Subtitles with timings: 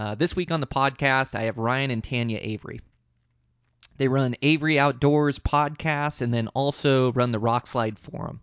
[0.00, 2.80] Uh, this week on the podcast, I have Ryan and Tanya Avery.
[3.98, 8.40] They run Avery Outdoors podcast and then also run the Rokslide Forum.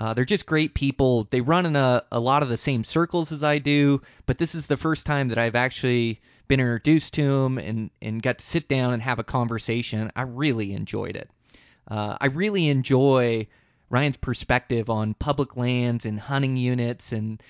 [0.00, 1.28] Uh, they're just great people.
[1.30, 4.56] They run in a, a lot of the same circles as I do, but this
[4.56, 8.44] is the first time that I've actually been introduced to them and, and got to
[8.44, 10.10] sit down and have a conversation.
[10.16, 11.30] I really enjoyed it.
[11.86, 13.46] Uh, I really enjoy
[13.88, 17.40] Ryan's perspective on public lands and hunting units, and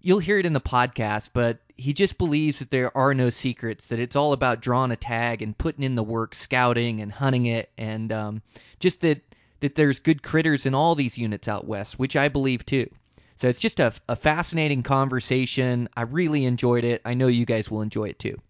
[0.00, 3.86] you'll hear it in the podcast, but he just believes that there are no secrets,
[3.88, 7.46] that it's all about drawing a tag and putting in the work, scouting and hunting
[7.46, 8.42] it, and um,
[8.78, 9.22] just that
[9.60, 12.88] that there's good critters in all these units out west, which I believe too.
[13.36, 15.88] So it's just a, a fascinating conversation.
[15.96, 17.02] I really enjoyed it.
[17.04, 18.40] I know you guys will enjoy it too.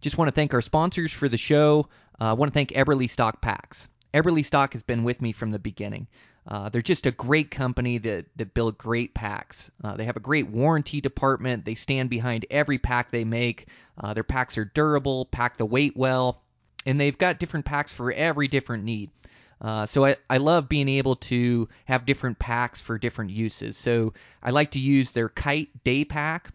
[0.00, 1.88] Just want to thank our sponsors for the show.
[2.20, 3.88] Uh, I want to thank Eberlestock Packs.
[4.14, 6.06] Eberlestock has been with me from the beginning.
[6.48, 9.70] Uh, they're just a great company that, that build great packs.
[9.82, 11.64] Uh, they have a great warranty department.
[11.64, 13.66] They stand behind every pack they make.
[13.98, 16.42] Uh, their packs are durable, pack the weight well,
[16.84, 19.10] and they've got different packs for every different need.
[19.60, 23.76] Uh, so I, I love being able to have different packs for different uses.
[23.76, 26.52] So I like to use their kite day pack,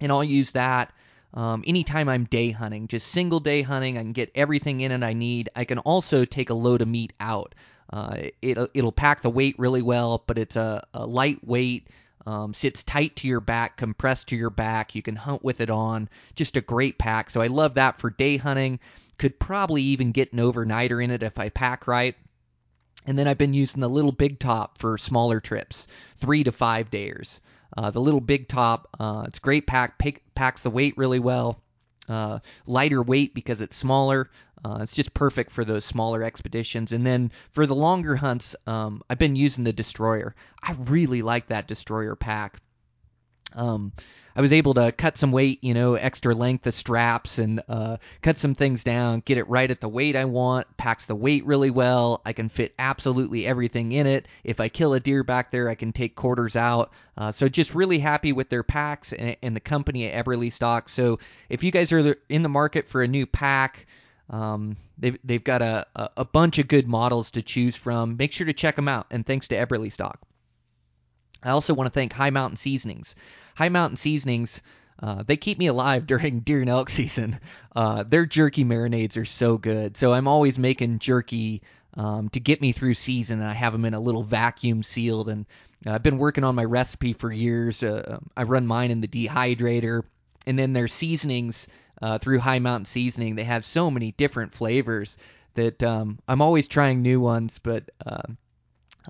[0.00, 0.92] and I'll use that
[1.34, 3.98] um, anytime I'm day hunting, just single day hunting.
[3.98, 5.50] I can get everything in it I need.
[5.56, 7.54] I can also take a load of meat out.
[7.90, 11.88] Uh, it'll it'll pack the weight really well, but it's a, a lightweight.
[12.26, 14.94] Um, sits tight to your back, compressed to your back.
[14.94, 16.10] You can hunt with it on.
[16.34, 17.30] Just a great pack.
[17.30, 18.80] So I love that for day hunting.
[19.16, 22.14] Could probably even get an overnighter in it if I pack right.
[23.06, 25.86] And then I've been using the little big top for smaller trips,
[26.18, 27.40] three to five days.
[27.76, 29.98] Uh, the little big top, uh, it's great pack,
[30.34, 31.62] packs the weight really well.
[32.08, 34.30] Uh, lighter weight because it's smaller.
[34.64, 36.92] Uh, it's just perfect for those smaller expeditions.
[36.92, 40.34] And then for the longer hunts, um, I've been using the Destroyer.
[40.62, 42.60] I really like that Destroyer pack.
[43.54, 43.92] Um,
[44.36, 47.96] I was able to cut some weight, you know, extra length of straps and uh,
[48.22, 51.44] cut some things down, get it right at the weight I want, packs the weight
[51.44, 52.22] really well.
[52.24, 54.28] I can fit absolutely everything in it.
[54.44, 56.92] If I kill a deer back there, I can take quarters out.
[57.16, 60.88] Uh, so just really happy with their packs and, and the company at Eberlestock.
[60.88, 61.18] So
[61.48, 63.86] if you guys are in the market for a new pack,
[64.30, 68.16] um, they've they've got a, a bunch of good models to choose from.
[68.16, 69.06] Make sure to check them out.
[69.10, 70.16] And thanks to Eberlestock.
[71.42, 73.14] I also want to thank High Mountain Seasonings.
[73.54, 74.60] High Mountain Seasonings,
[75.00, 77.38] uh, they keep me alive during deer and elk season.
[77.74, 79.96] Uh, their jerky marinades are so good.
[79.96, 81.62] So I'm always making jerky
[81.94, 85.28] um, to get me through season, and I have them in a little vacuum sealed.
[85.28, 85.46] And
[85.86, 87.82] uh, I've been working on my recipe for years.
[87.82, 90.02] Uh, I run mine in the dehydrator,
[90.46, 91.68] and then their seasonings
[92.02, 93.36] uh, through High Mountain Seasoning.
[93.36, 95.18] They have so many different flavors
[95.54, 97.90] that um, I'm always trying new ones, but.
[98.04, 98.22] Uh,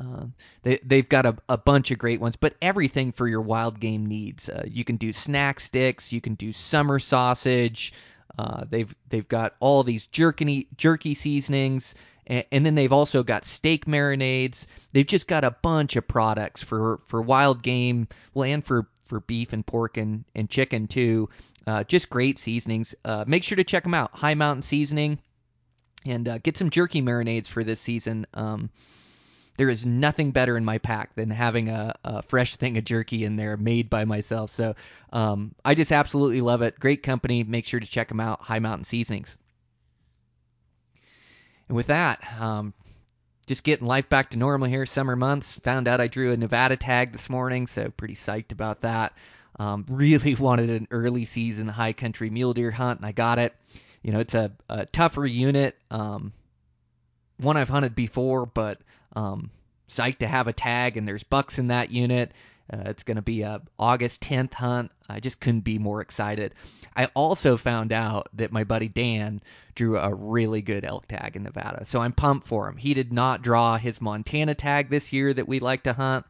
[0.01, 0.27] uh,
[0.63, 4.07] they they've got a, a bunch of great ones, but everything for your wild game
[4.07, 4.49] needs.
[4.49, 7.93] Uh, you can do snack sticks, you can do summer sausage.
[8.39, 11.97] Uh, they've they've got all these jerky jerky seasonings,
[12.29, 14.67] and, and, then they've also got steak marinades.
[14.93, 19.21] They've just got a bunch of products for for wild game, well, and for for
[19.21, 21.29] beef and pork and and chicken too.
[21.69, 22.95] Uh, just great seasonings.
[23.05, 24.15] Uh, make sure to check them out.
[24.15, 25.19] High Mountain Seasoning,
[26.07, 28.27] and uh, get some jerky marinades for this season.
[28.33, 28.71] Um,
[29.59, 33.23] there is nothing better in my pack than having a, a, fresh thing of jerky
[33.23, 34.51] in there made by myself.
[34.51, 34.77] So
[35.13, 36.81] um, I just absolutely love it.
[36.81, 37.45] Great company.
[37.45, 38.41] Make sure to check them out.
[38.41, 39.37] High Mountain Seasonings.
[41.69, 42.73] And with that, um,
[43.47, 44.87] just getting life back to normal here.
[44.87, 45.59] Summer months.
[45.65, 49.13] Found out I drew a Nevada tag this morning, so pretty psyched about that.
[49.59, 53.55] Um, really wanted an early season high country mule deer hunt, and I got it.
[54.03, 55.77] You know, it's a, a tougher unit.
[55.91, 56.33] Um,
[57.39, 58.81] one I've hunted before, but
[59.15, 59.51] um,
[59.89, 62.33] psyched to have a tag, and there's bucks in that unit.
[62.73, 64.91] Uh, it's going to be a August 10th hunt.
[65.09, 66.55] I just couldn't be more excited.
[66.95, 69.41] I also found out that my buddy Dan
[69.75, 72.77] drew a really good elk tag in Nevada, so I'm pumped for him.
[72.77, 76.27] He did not draw his Montana tag this year that we like to hunt,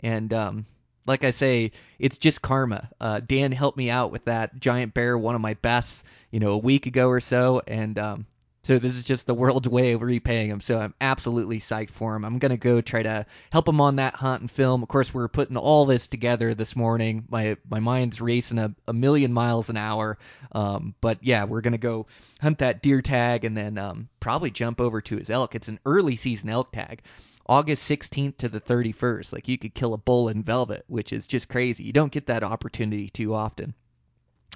[0.00, 0.66] and um,
[1.06, 2.90] like I say, it's just karma.
[3.00, 6.52] Uh, Dan helped me out with that giant bear, one of my best, you know,
[6.52, 8.26] a week ago or so, and um,
[8.64, 10.60] So this is just the world's way of repaying him.
[10.60, 12.24] So I'm absolutely psyched for him.
[12.24, 14.82] I'm gonna go try to help him on that hunt and film.
[14.82, 17.24] Of course, we're putting all this together this morning.
[17.28, 20.18] My my mind's racing a, a million miles an hour.
[20.50, 22.06] Um, but yeah, we're gonna go
[22.40, 25.54] hunt that deer tag and then um, probably jump over to his elk.
[25.54, 27.02] It's an early season elk tag.
[27.48, 29.32] August 16th to the 31st.
[29.32, 31.84] Like you could kill a bull in velvet, which is just crazy.
[31.84, 33.74] You don't get that opportunity too often.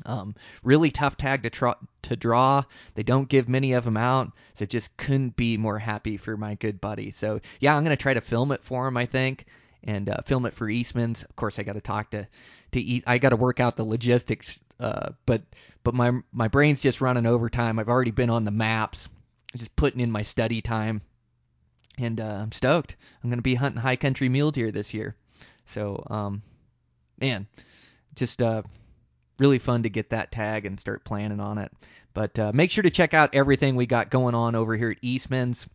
[0.07, 1.71] Um, really tough tag to, tr-
[2.03, 2.63] to draw.
[2.95, 6.55] They don't give many of them out, so just couldn't be more happy for my
[6.55, 7.11] good buddy.
[7.11, 9.47] So yeah, I'm gonna try to film it for him, I think,
[9.85, 11.23] and uh, film it for Eastman's.
[11.23, 12.27] Of course, I got to talk to
[12.73, 13.05] to eat.
[13.07, 15.43] I got to work out the logistics, uh, but
[15.83, 17.79] but my my brain's just running overtime.
[17.79, 19.09] I've already been on the maps,
[19.57, 21.03] just putting in my study time,
[22.01, 22.97] and uh, I'm stoked.
[23.23, 25.17] I'm gonna be hunting high country mule deer this year.
[25.67, 26.43] So um,
[27.21, 27.47] man,
[28.15, 28.63] just uh
[29.39, 31.73] really fun to get that tag and start planning on it.
[32.13, 34.99] But uh, make sure to check out everything we got going on over here at
[35.03, 35.69] Eastman's.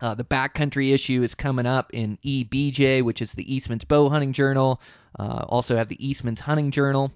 [0.00, 4.32] Uh, the backcountry issue is coming up in EBJ, which is the Eastman's Bow Hunting
[4.32, 4.80] Journal.
[5.18, 7.12] Uh, also have the Eastman's Hunting Journal.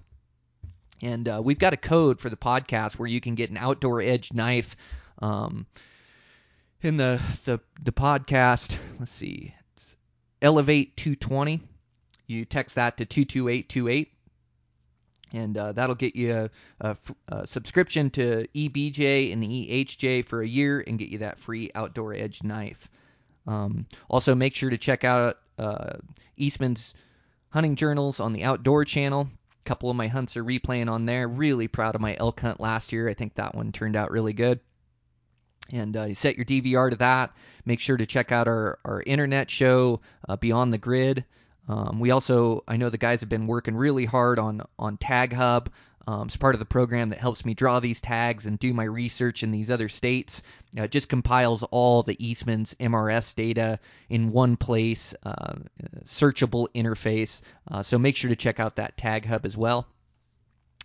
[1.01, 4.01] And uh, we've got a code for the podcast where you can get an outdoor
[4.01, 4.75] edge knife.
[5.21, 5.65] Um,
[6.81, 9.95] in the, the the podcast, let's see, it's
[10.41, 11.61] Elevate 220.
[12.27, 14.13] You text that to 22828
[15.33, 16.49] and uh, that'll get you a,
[16.81, 16.97] a,
[17.27, 21.69] a, subscription to EBJ and the EHJ for a year and get you that free
[21.75, 22.89] outdoor edge knife.
[23.47, 25.97] Um, also, make sure to check out uh,
[26.37, 26.93] Eastman's
[27.49, 29.29] hunting journals on the Outdoor Channel.
[29.59, 31.27] A couple of my hunts are replaying on there.
[31.27, 33.09] Really proud of my elk hunt last year.
[33.09, 34.59] I think that one turned out really good.
[35.71, 37.31] And uh, set your DVR to that.
[37.65, 41.25] Make sure to check out our, our internet show, uh, Beyond the Grid.
[41.67, 45.33] Um, we also, I know the guys have been working really hard on on Tag
[45.33, 45.69] Hub.
[46.07, 48.85] Um, it's part of the program that helps me draw these tags and do my
[48.85, 50.41] research in these other states.
[50.75, 53.77] Uh, it just compiles all the Eastman's MRS data
[54.09, 55.53] in one place, uh,
[56.05, 57.43] searchable interface.
[57.69, 59.85] Uh, so make sure to check out that Tag Hub as well.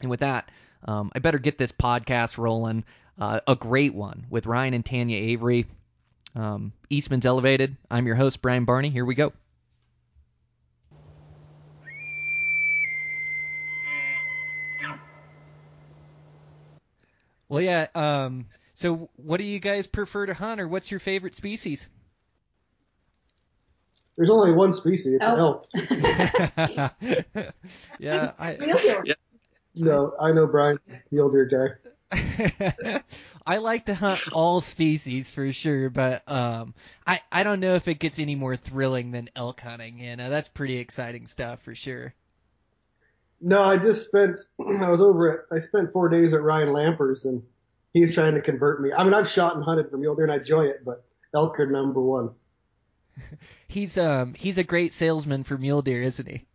[0.03, 0.51] And with that,
[0.87, 2.85] um, I better get this podcast rolling.
[3.19, 5.67] Uh, a great one with Ryan and Tanya Avery.
[6.35, 7.77] Um, Eastman's Elevated.
[7.91, 8.91] I'm your host, Brian Barney.
[8.91, 9.33] Here we go.
[17.49, 17.87] Well, yeah.
[17.95, 21.89] Um, so, what do you guys prefer to hunt, or what's your favorite species?
[24.17, 25.13] There's only one species.
[25.21, 25.67] It's elk.
[25.73, 25.91] elk.
[27.99, 28.57] yeah, I.
[29.77, 30.79] No, I know Brian,
[31.11, 31.91] mule deer guy.
[33.47, 36.75] I like to hunt all species for sure, but um,
[37.07, 39.99] I I don't know if it gets any more thrilling than elk hunting.
[39.99, 42.15] You know, that's pretty exciting stuff for sure.
[43.41, 47.27] No, I just spent, I was over at, I spent four days at Ryan Lampers
[47.27, 47.43] and
[47.93, 48.91] he's trying to convert me.
[48.91, 51.05] I mean, I've shot and hunted for mule deer and I enjoy it, but
[51.35, 52.31] elk are number one.
[53.69, 56.47] he's, um, he's a great salesman for mule deer, isn't he?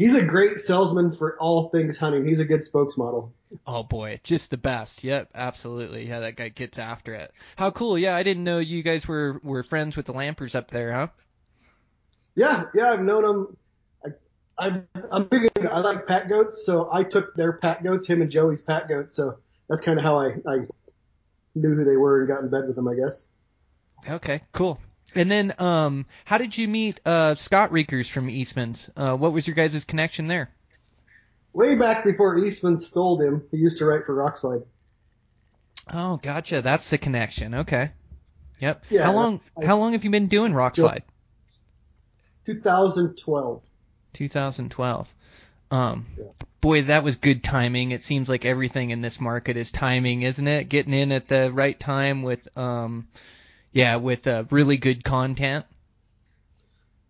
[0.00, 2.26] He's a great salesman for all things hunting.
[2.26, 3.32] He's a good spokesmodel.
[3.66, 5.04] Oh boy, just the best.
[5.04, 6.08] Yep, absolutely.
[6.08, 7.32] Yeah, that guy gets after it.
[7.56, 7.98] How cool.
[7.98, 11.08] Yeah, I didn't know you guys were, were friends with the Lampers up there, huh?
[12.34, 13.56] Yeah, yeah, I've known him
[14.58, 18.30] I'm, I'm big I like pat goats, so I took their pat goats, him and
[18.30, 19.38] Joey's pat goats, so
[19.68, 20.66] that's kind of how I, I
[21.54, 23.24] knew who they were and got in bed with them, I guess.
[24.08, 24.78] Okay, cool.
[25.14, 28.88] And then, um, how did you meet uh, Scott Reekers from Eastman's?
[28.96, 30.50] Uh, what was your guys' connection there?
[31.52, 34.64] Way back before Eastman stole him, he used to write for Rokslide.
[35.92, 36.62] Oh, gotcha.
[36.62, 37.54] That's the connection.
[37.54, 37.90] Okay.
[38.60, 38.84] Yep.
[38.90, 39.40] Yeah, how long?
[39.60, 41.02] I, how long have you been doing Rokslide?
[42.46, 43.62] 2012.
[44.12, 45.14] 2012.
[45.70, 46.24] Um, yeah.
[46.60, 47.92] boy, that was good timing.
[47.92, 50.68] It seems like everything in this market is timing, isn't it?
[50.68, 53.08] Getting in at the right time with, um,
[53.72, 55.64] yeah, with uh, really good content.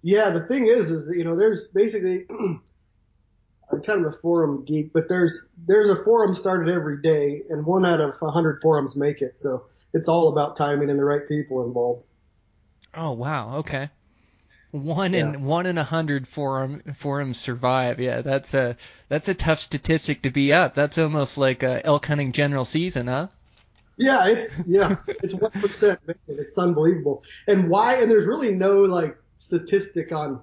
[0.02, 4.92] Yeah, the thing is, is you know, there's basically, I'm kind of a forum geek,
[4.92, 8.96] but there's there's a forum started every day, and one out of a hundred forums
[8.96, 9.38] make it.
[9.38, 12.04] So it's all about timing and the right people involved.
[12.94, 13.90] Oh wow, okay.
[14.72, 17.98] One in one in a hundred forum forums survive.
[17.98, 18.76] Yeah, that's a
[19.08, 20.74] that's a tough statistic to be up.
[20.74, 23.28] That's almost like a elk hunting general season, huh?
[24.00, 26.00] Yeah, it's yeah, it's one percent.
[26.26, 27.22] It's unbelievable.
[27.48, 27.96] And why?
[28.00, 30.40] And there's really no like statistic on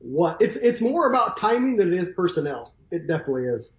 [0.00, 0.42] what.
[0.42, 2.74] It's it's more about timing than it is personnel.
[2.90, 3.72] It definitely is.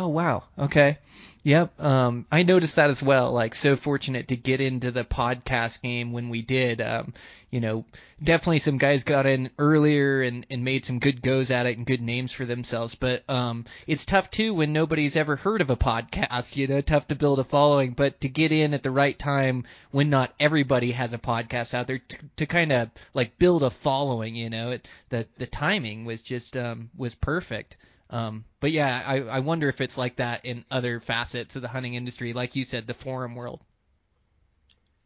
[0.00, 0.44] Oh wow.
[0.56, 0.98] Okay.
[1.42, 1.82] Yep.
[1.82, 3.32] Um, I noticed that as well.
[3.32, 6.80] Like, so fortunate to get into the podcast game when we did.
[6.80, 7.14] Um,
[7.50, 7.84] you know,
[8.22, 11.84] definitely some guys got in earlier and, and made some good goes at it and
[11.84, 12.94] good names for themselves.
[12.94, 16.54] But um, it's tough too when nobody's ever heard of a podcast.
[16.54, 17.90] You know, tough to build a following.
[17.90, 21.88] But to get in at the right time when not everybody has a podcast out
[21.88, 24.36] there to, to kind of like build a following.
[24.36, 27.76] You know, it, the the timing was just um, was perfect.
[28.10, 31.68] Um, but yeah, I, I wonder if it's like that in other facets of the
[31.68, 33.60] hunting industry, like you said, the forum world.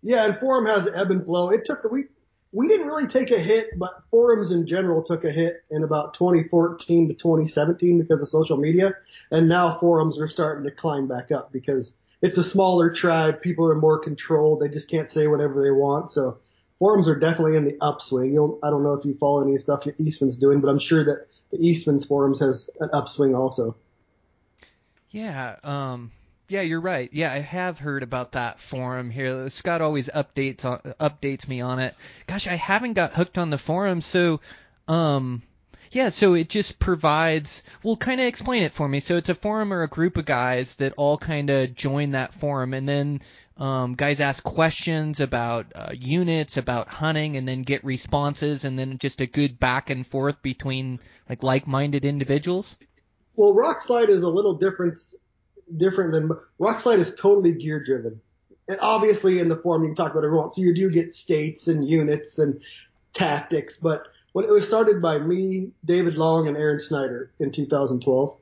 [0.02, 1.50] Yeah, and forum has ebb and flow.
[1.50, 2.04] It took we
[2.52, 6.14] we didn't really take a hit, but forums in general took a hit in about
[6.14, 8.94] 2014 to 2017 because of social media,
[9.30, 13.40] and now forums are starting to climb back up because it's a smaller tribe.
[13.40, 14.61] People are more controlled.
[14.61, 16.11] They just can't say whatever they want.
[16.11, 16.38] So
[16.78, 18.32] forums are definitely in the upswing.
[18.32, 21.26] You'll, I don't know if you follow any stuff Eastman's doing, but I'm sure that
[21.52, 23.76] the Eastman's forums has an upswing also.
[25.11, 26.11] Yeah, um,
[26.49, 27.11] yeah, you're right.
[27.12, 29.49] Yeah, I have heard about that forum here.
[29.50, 31.94] Scott always updates on, updates me on it.
[32.26, 34.40] Gosh, I haven't got hooked on the forum, so
[34.88, 35.42] um,
[35.90, 37.62] yeah, so it just provides.
[37.82, 39.00] Well, kind of explain it for me.
[39.00, 42.32] So it's a forum or a group of guys that all kind of join that
[42.32, 43.21] forum, and then
[43.62, 48.99] um, guys ask questions about uh, units, about hunting, and then get responses, and then
[48.99, 52.76] just a good back and forth between like like-minded individuals.
[53.37, 54.99] Well, Rokslide is a little different
[55.76, 58.21] different than Rokslide is totally gear driven.
[58.69, 60.50] And obviously in the forum you can talk about everyone.
[60.50, 62.61] So you do get states and units and
[63.12, 68.37] tactics, but when it was started by me, David Long, and Aaron Snyder in 2012,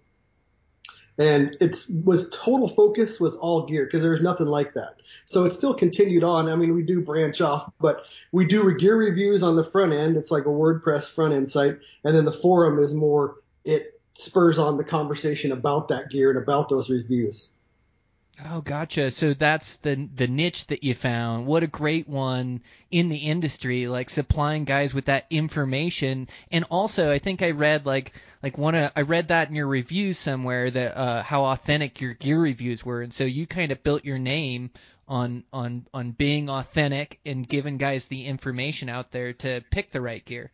[1.20, 5.02] and it was total focus was all gear because there's nothing like that.
[5.26, 6.48] So it still continued on.
[6.48, 10.16] I mean, we do branch off, but we do gear reviews on the front end.
[10.16, 13.36] It's like a WordPress front end site, and then the forum is more
[13.66, 17.50] it spurs on the conversation about that gear and about those reviews.
[18.48, 19.10] Oh, gotcha.
[19.10, 21.46] So that's the the niche that you found.
[21.46, 26.28] What a great one in the industry, like supplying guys with that information.
[26.50, 29.66] And also, I think I read like like one of I read that in your
[29.66, 33.82] reviews somewhere that uh, how authentic your gear reviews were, and so you kind of
[33.82, 34.70] built your name
[35.06, 40.00] on on on being authentic and giving guys the information out there to pick the
[40.00, 40.50] right gear.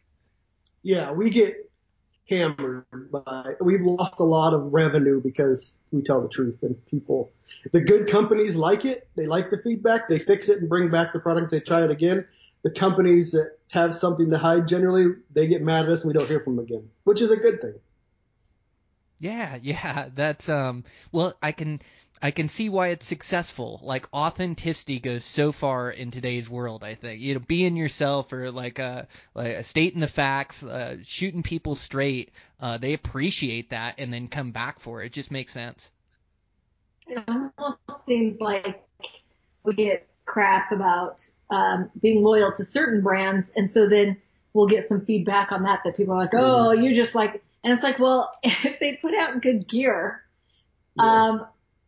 [0.83, 1.66] Yeah, we get
[2.29, 7.31] hammered by we've lost a lot of revenue because we tell the truth and people
[7.73, 11.13] the good companies like it they like the feedback they fix it and bring back
[11.13, 12.27] the products they try it again.
[12.63, 16.19] The companies that have something to hide generally they get mad at us and we
[16.19, 17.75] don't hear from them again which is a good thing.
[19.21, 21.81] Yeah yeah that's um well i can
[22.23, 23.81] I can see why it's successful.
[23.83, 26.83] Like authenticity goes so far in today's world.
[26.83, 30.97] I think you know, being yourself or like a like a stating the facts, uh,
[31.05, 32.33] shooting people straight.
[32.61, 35.07] Uh, they appreciate that and then come back for it.
[35.07, 35.93] It just makes sense.
[37.07, 38.83] It almost seems like
[39.63, 44.17] we get crap about um, being loyal to certain brands, and so then
[44.55, 47.73] we'll get some feedback on that that people are like, "Oh, you're just like," and
[47.73, 50.23] it's like, well, if they put out good gear.
[50.97, 51.05] Yeah.
[51.05, 51.47] Um,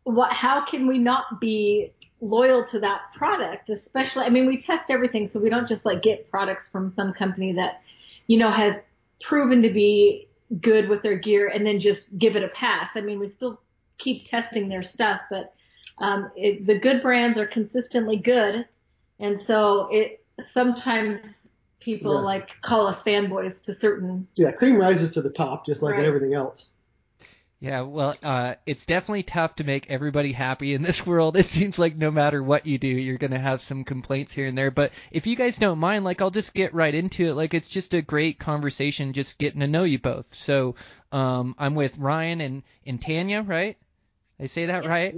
[0.09, 3.69] what, how can we not be loyal to that product?
[3.69, 7.13] Especially, I mean, we test everything, so we don't just like get products from some
[7.13, 7.81] company that,
[8.27, 8.79] you know, has
[9.21, 10.27] proven to be
[10.61, 12.91] good with their gear and then just give it a pass.
[12.95, 13.61] I mean, we still
[13.97, 15.53] keep testing their stuff, but
[15.99, 18.65] um, it, the good brands are consistently good,
[19.19, 20.23] and so it
[20.53, 21.19] sometimes
[21.81, 22.19] people yeah.
[22.19, 24.27] like call us fanboys to certain.
[24.35, 26.05] Yeah, cream rises to the top, just like right.
[26.05, 26.69] everything else.
[27.61, 31.35] Yeah, well, uh, it's definitely tough to make everybody happy in this world.
[31.35, 34.45] It seems like no matter what you do, you're going to have some complaints here
[34.45, 34.71] and there.
[34.71, 37.33] But if you guys don't mind, like, I'll just get right into it.
[37.33, 40.33] Like, it's just a great conversation, just getting to know you both.
[40.35, 40.75] So,
[41.11, 43.77] um, I'm with Ryan and, and Tanya, right?
[44.39, 45.15] I say that right?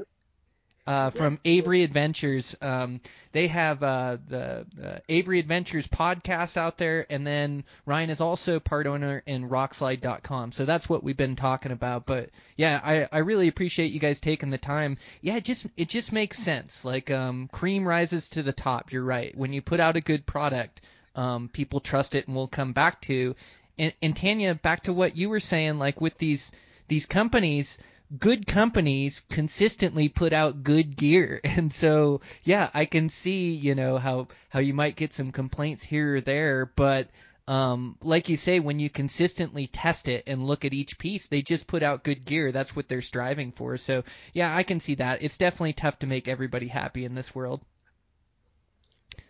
[0.87, 2.55] Uh, from Avery Adventures.
[2.61, 3.01] Um,
[3.33, 8.59] they have uh, the uh, Avery Adventures podcast out there, and then Ryan is also
[8.59, 10.51] part owner in Rokslide.com.
[10.51, 12.05] So that's what we've been talking about.
[12.05, 14.97] But yeah, I, I really appreciate you guys taking the time.
[15.21, 16.83] Yeah, it just it just makes sense.
[16.83, 18.91] Like um, cream rises to the top.
[18.91, 19.35] You're right.
[19.37, 20.81] When you put out a good product,
[21.15, 23.35] um, people trust it and will come back to.
[23.77, 26.51] And, and Tanya, back to what you were saying, like with these
[26.87, 27.77] these companies
[28.17, 31.39] good companies consistently put out good gear.
[31.61, 35.83] And so, yeah, I can see, you know, how, how you might get some complaints
[35.83, 37.09] here or there, but,
[37.47, 41.41] um, like you say, when you consistently test it and look at each piece, they
[41.41, 42.51] just put out good gear.
[42.51, 43.77] That's what they're striving for.
[43.77, 44.03] So,
[44.33, 45.21] yeah, I can see that.
[45.21, 47.61] It's definitely tough to make everybody happy in this world.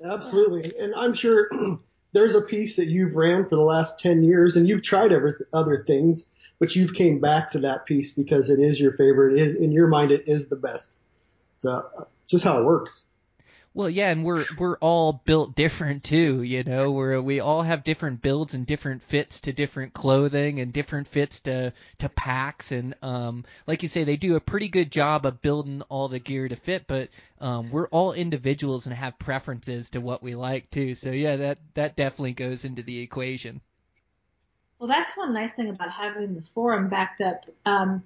[0.03, 0.71] Absolutely.
[0.79, 1.49] And I'm sure
[2.13, 5.33] there's a piece that you've ran for the last 10 years and you've tried every,
[5.53, 6.27] other things
[6.61, 9.33] but you've came back to that piece because it is your favorite.
[9.33, 10.99] It is in your mind, it is the best.
[11.57, 13.03] So just how it works.
[13.73, 16.91] Well, yeah, and we're we're all built different too, you know.
[16.91, 21.39] We're we all have different builds and different fits to different clothing and different fits
[21.41, 25.41] to to packs and um like you say they do a pretty good job of
[25.41, 29.99] building all the gear to fit, but um we're all individuals and have preferences to
[29.99, 30.93] what we like too.
[30.93, 33.61] So yeah, that that definitely goes into the equation.
[34.81, 37.45] Well, that's one nice thing about having the forum backed up.
[37.67, 38.03] Um,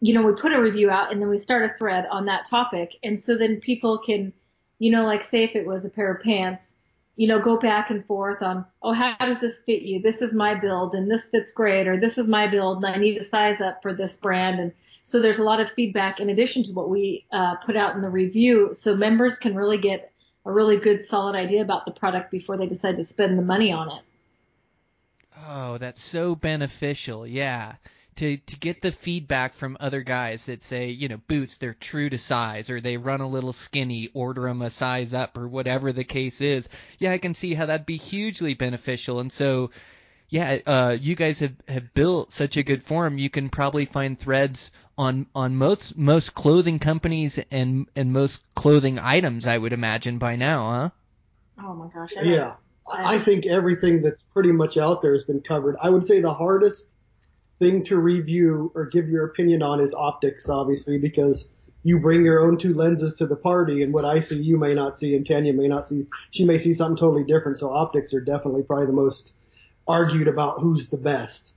[0.00, 2.46] you know, we put a review out and then we start a thread on that
[2.46, 4.32] topic, and so then people can
[4.78, 6.74] you know, like say if it was a pair of pants,
[7.16, 10.00] you know, go back and forth on, oh, how does this fit you?
[10.00, 12.98] This is my build and this fits great or this is my build and I
[12.98, 14.60] need to size up for this brand.
[14.60, 14.72] And
[15.02, 18.02] so there's a lot of feedback in addition to what we uh, put out in
[18.02, 18.70] the review.
[18.72, 20.12] So members can really get
[20.46, 23.72] a really good solid idea about the product before they decide to spend the money
[23.72, 24.02] on it.
[25.46, 27.26] Oh, that's so beneficial.
[27.26, 27.74] Yeah
[28.18, 32.10] to to get the feedback from other guys that say, you know, boots they're true
[32.10, 35.92] to size or they run a little skinny, order them a size up or whatever
[35.92, 36.68] the case is.
[36.98, 39.20] Yeah, I can see how that'd be hugely beneficial.
[39.20, 39.70] And so,
[40.28, 43.18] yeah, uh, you guys have have built such a good forum.
[43.18, 48.98] You can probably find threads on on most most clothing companies and and most clothing
[48.98, 49.46] items.
[49.46, 50.90] I would imagine by now, huh?
[51.62, 52.14] Oh my gosh.
[52.18, 52.54] I yeah.
[52.90, 55.76] I think everything that's pretty much out there has been covered.
[55.82, 56.90] I would say the hardest
[57.58, 61.48] thing to review or give your opinion on is optics, obviously, because
[61.82, 64.74] you bring your own two lenses to the party, and what I see you may
[64.74, 66.06] not see, and Tanya may not see.
[66.30, 67.58] She may see something totally different.
[67.58, 69.32] So optics are definitely probably the most
[69.86, 71.52] argued about who's the best.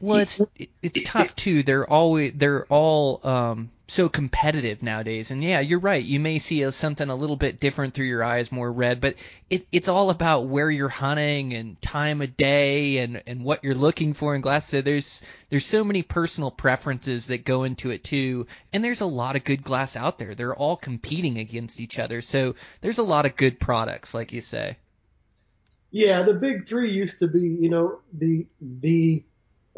[0.00, 0.40] Well, it's
[0.82, 1.62] it's tough too.
[1.62, 5.30] They're always they're all um, so competitive nowadays.
[5.30, 6.02] And yeah, you're right.
[6.02, 9.16] You may see a, something a little bit different through your eyes, more red, but
[9.50, 13.74] it, it's all about where you're hunting and time of day and and what you're
[13.74, 14.68] looking for in glass.
[14.68, 18.46] So there's there's so many personal preferences that go into it too.
[18.72, 20.34] And there's a lot of good glass out there.
[20.34, 22.22] They're all competing against each other.
[22.22, 24.76] So there's a lot of good products, like you say.
[25.90, 29.22] Yeah, the big three used to be, you know, the the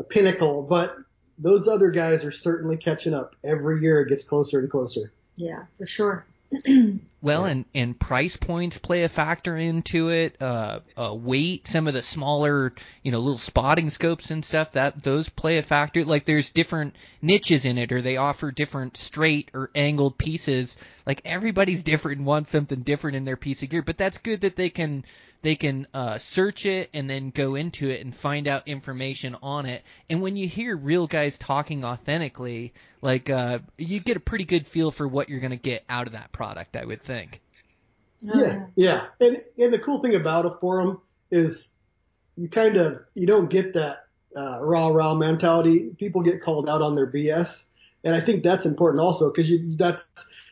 [0.02, 0.96] pinnacle, but
[1.38, 3.34] those other guys are certainly catching up.
[3.44, 5.12] Every year it gets closer and closer.
[5.36, 6.26] Yeah, for sure.
[7.22, 10.40] well, and and price points play a factor into it.
[10.40, 12.72] Uh, uh, weight, some of the smaller,
[13.02, 16.04] you know, little spotting scopes and stuff that those play a factor.
[16.04, 20.76] Like there's different niches in it, or they offer different straight or angled pieces.
[21.06, 23.82] Like everybody's different and wants something different in their piece of gear.
[23.82, 25.04] But that's good that they can
[25.44, 29.66] they can uh, search it and then go into it and find out information on
[29.66, 29.84] it.
[30.08, 34.66] And when you hear real guys talking authentically, like uh, you get a pretty good
[34.66, 36.78] feel for what you're going to get out of that product.
[36.78, 37.42] I would think.
[38.20, 41.68] Yeah, yeah, and and the cool thing about a forum is
[42.38, 45.90] you kind of you don't get that uh, raw raw mentality.
[45.98, 47.64] People get called out on their BS,
[48.02, 50.06] and I think that's important also because you that's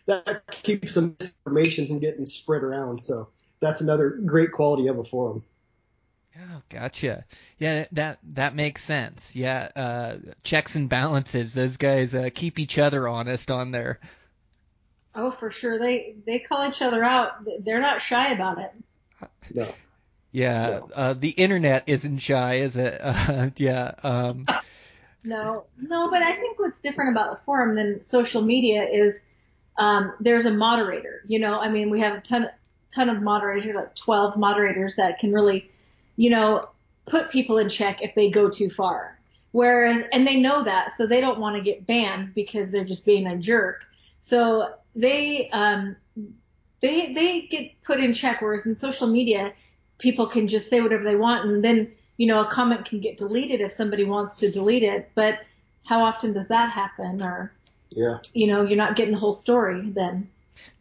[0.05, 3.01] that keeps some information from getting spread around.
[3.03, 3.31] So
[3.63, 5.43] that's another great quality of a forum.
[6.37, 7.25] Oh, gotcha.
[7.59, 9.37] Yeah, that that makes sense.
[9.37, 11.55] Yeah, uh, checks and balances.
[11.55, 14.01] Those guys uh, keep each other honest on there.
[15.15, 15.79] Oh, for sure.
[15.79, 17.33] They they call each other out.
[17.65, 18.73] They're not shy about it.
[19.53, 19.69] No.
[20.33, 20.91] Yeah, no.
[20.95, 23.01] Uh, the internet isn't shy, is it?
[23.03, 23.93] Uh, yeah.
[24.03, 24.47] Um,
[25.23, 29.15] no, no, but I think what's different about the forum than social media is
[29.77, 31.23] um, there's a moderator.
[31.29, 32.49] You know, I mean, we have a ton
[32.95, 35.71] ton of moderators, like 12 moderators that can really,
[36.17, 36.69] you know,
[37.07, 39.19] put people in check if they go too far.
[39.53, 43.05] Whereas, and they know that, so they don't want to get banned because they're just
[43.05, 43.85] being a jerk.
[44.21, 45.97] So they, um,
[46.81, 48.41] they, they get put in check.
[48.41, 49.53] Whereas in social media,
[49.99, 53.19] people can just say whatever they want and then, you know, a comment can get
[53.19, 55.11] deleted if somebody wants to delete it.
[55.15, 55.41] But
[55.85, 57.23] how often does that happen?
[57.23, 57.53] Or,
[57.91, 60.31] yeah, you know, you're not getting the whole story then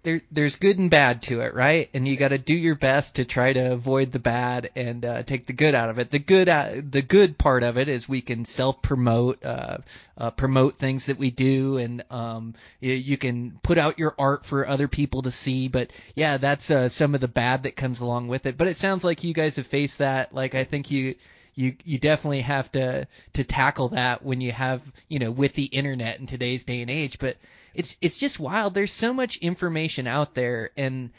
[0.04, 1.90] there there's good and bad to it, right?
[1.94, 5.24] And you got to do your best to try to avoid the bad and uh,
[5.24, 6.10] take the good out of it.
[6.10, 9.78] The good uh, the good part of it is we can self promote, uh,
[10.18, 14.46] uh, promote things that we do, and um, you, you can put out your art
[14.46, 15.68] for other people to see.
[15.68, 18.58] But yeah, that's uh, some of the bad that comes along with it.
[18.58, 20.34] But it sounds like you guys have faced that.
[20.34, 21.16] Like I think you
[21.54, 25.66] you you definitely have to to tackle that when you have you know with the
[25.66, 27.20] internet in today's day and age.
[27.20, 27.38] But
[27.74, 28.74] it's it's just wild.
[28.74, 31.12] There's so much information out there, and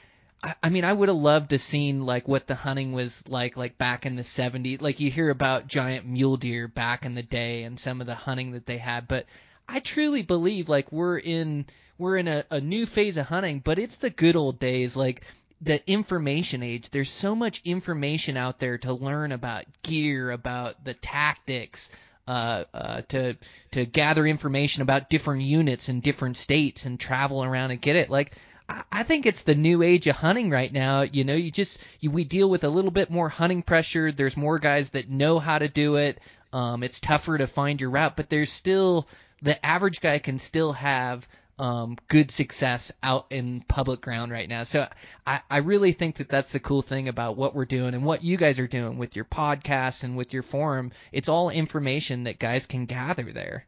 [0.43, 3.57] I, I mean, I would have loved to seen like what the hunting was like,
[3.57, 4.83] like back in the '70s.
[4.83, 8.15] Like you hear about giant mule deer back in the day and some of the
[8.15, 9.27] hunting that they had, but
[9.69, 11.67] I truly believe like we're in
[11.99, 15.25] we're in a, a new phase of hunting, but it's the good old days, like
[15.61, 16.91] the information age.
[16.91, 21.91] There's so much information out there to learn about gear, about the tactics,
[22.29, 23.37] uh, uh, to
[23.73, 28.11] to gather information about different units in different states and travel around and get it.
[28.11, 28.33] Like
[28.69, 31.03] I- I think it's the new age of hunting right now.
[31.03, 34.13] You know, you just you, we deal with a little bit more hunting pressure.
[34.13, 36.21] There's more guys that know how to do it.
[36.53, 39.09] Um, it's tougher to find your route, but there's still
[39.43, 41.27] the average guy can still have
[41.59, 44.65] um, good success out in public ground right now.
[44.65, 44.87] So
[45.27, 48.25] I, I really think that that's the cool thing about what we're doing and what
[48.25, 50.93] you guys are doing with your podcast and with your forum.
[51.12, 53.67] It's all information that guys can gather there.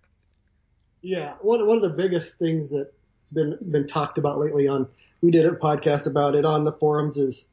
[1.02, 4.88] Yeah, one one of the biggest things that's been been talked about lately on
[5.20, 7.46] we did a podcast about it on the forums is,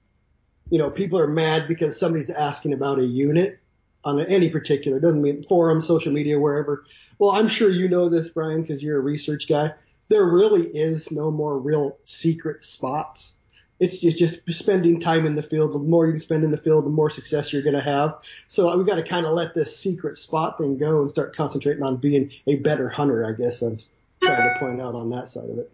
[0.69, 3.59] you know, people are mad because somebody's asking about a unit
[4.03, 6.85] on any particular doesn't mean forum, social media, wherever.
[7.19, 9.73] Well, I'm sure you know this, Brian, because you're a research guy.
[10.11, 13.33] There really is no more real secret spots.
[13.79, 15.73] It's just, just spending time in the field.
[15.73, 18.17] The more you spend in the field, the more success you're going to have.
[18.49, 21.81] So we've got to kind of let this secret spot thing go and start concentrating
[21.81, 23.79] on being a better hunter, I guess I'm
[24.21, 25.73] trying to point out on that side of it.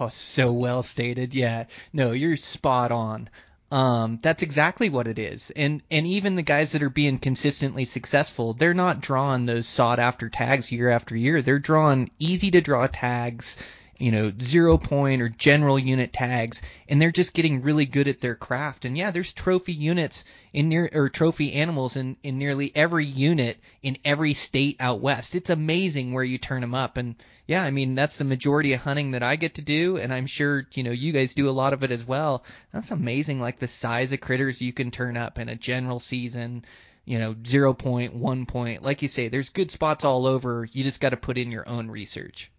[0.00, 1.32] Oh, so well stated.
[1.32, 1.66] Yeah.
[1.92, 3.30] No, you're spot on.
[3.74, 5.50] Um, that's exactly what it is.
[5.50, 9.98] And and even the guys that are being consistently successful, they're not drawing those sought
[9.98, 11.42] after tags year after year.
[11.42, 13.56] They're drawing easy to draw tags,
[13.98, 18.20] you know, zero point or general unit tags, and they're just getting really good at
[18.20, 18.84] their craft.
[18.84, 23.58] And yeah, there's trophy units in near or trophy animals in in nearly every unit
[23.82, 25.34] in every state out west.
[25.34, 28.80] It's amazing where you turn them up and yeah, I mean that's the majority of
[28.80, 31.52] hunting that I get to do, and I'm sure you know you guys do a
[31.52, 32.42] lot of it as well.
[32.72, 36.64] That's amazing, like the size of critters you can turn up in a general season.
[37.04, 38.82] You know, zero point, one point.
[38.82, 40.66] Like you say, there's good spots all over.
[40.72, 42.50] You just got to put in your own research.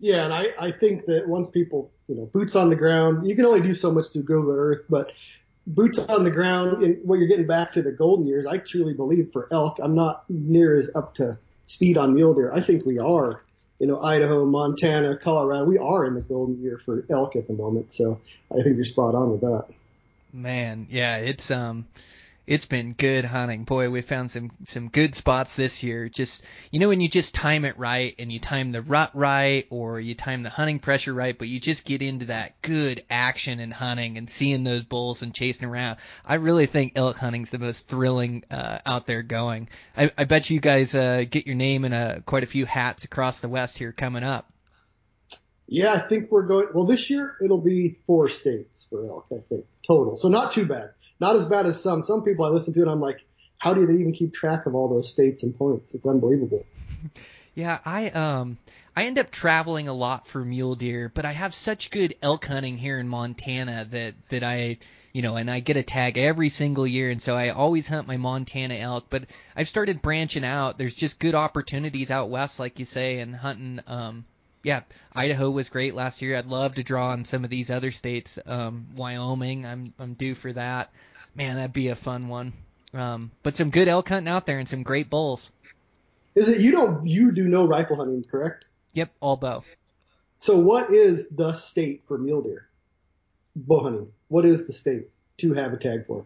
[0.00, 3.36] Yeah, and I, I think that once people, you know, boots on the ground, you
[3.36, 5.12] can only do so much through Google Earth, but
[5.66, 8.94] boots on the ground, and when you're getting back to the golden years, I truly
[8.94, 12.50] believe for elk, I'm not near as up to speed on mule deer.
[12.52, 13.42] I think we are,
[13.78, 17.52] you know, Idaho, Montana, Colorado, we are in the golden year for elk at the
[17.52, 17.92] moment.
[17.92, 19.66] So I think you're spot on with that.
[20.32, 21.86] Man, yeah, it's um
[22.50, 23.62] it's been good hunting.
[23.62, 26.08] Boy, we found some some good spots this year.
[26.08, 29.68] Just you know when you just time it right and you time the rut right
[29.70, 33.60] or you time the hunting pressure right, but you just get into that good action
[33.60, 35.98] in hunting and seeing those bulls and chasing around.
[36.26, 39.68] I really think elk hunting's the most thrilling uh, out there going.
[39.96, 43.04] I, I bet you guys uh, get your name in a quite a few hats
[43.04, 44.52] across the west here coming up.
[45.68, 46.66] Yeah, I think we're going.
[46.74, 49.26] Well, this year it'll be four states for elk.
[49.32, 50.90] I think total, so not too bad.
[51.20, 52.02] Not as bad as some.
[52.02, 53.20] Some people I listen to and I'm like,
[53.58, 55.94] how do they even keep track of all those states and points?
[55.94, 56.64] It's unbelievable.
[57.52, 58.58] Yeah, I um
[58.96, 62.46] I end up traveling a lot for mule deer, but I have such good elk
[62.46, 64.78] hunting here in Montana that that I
[65.12, 68.06] you know, and I get a tag every single year, and so I always hunt
[68.06, 69.06] my Montana elk.
[69.10, 69.24] But
[69.56, 70.78] I've started branching out.
[70.78, 73.80] There's just good opportunities out west, like you say, and hunting.
[73.86, 74.24] Um,
[74.62, 76.36] yeah, Idaho was great last year.
[76.36, 78.38] I'd love to draw on some of these other states.
[78.46, 80.92] Um, Wyoming, I'm I'm due for that.
[81.34, 82.52] Man, that'd be a fun one.
[82.92, 85.48] Um, but some good elk hunting out there and some great bulls.
[86.34, 88.64] Is it you don't you do no rifle hunting, correct?
[88.94, 89.64] Yep, all bow.
[90.38, 92.68] So what is the state for mule deer?
[93.54, 94.12] Bow hunting.
[94.28, 96.24] What is the state to have a tag for?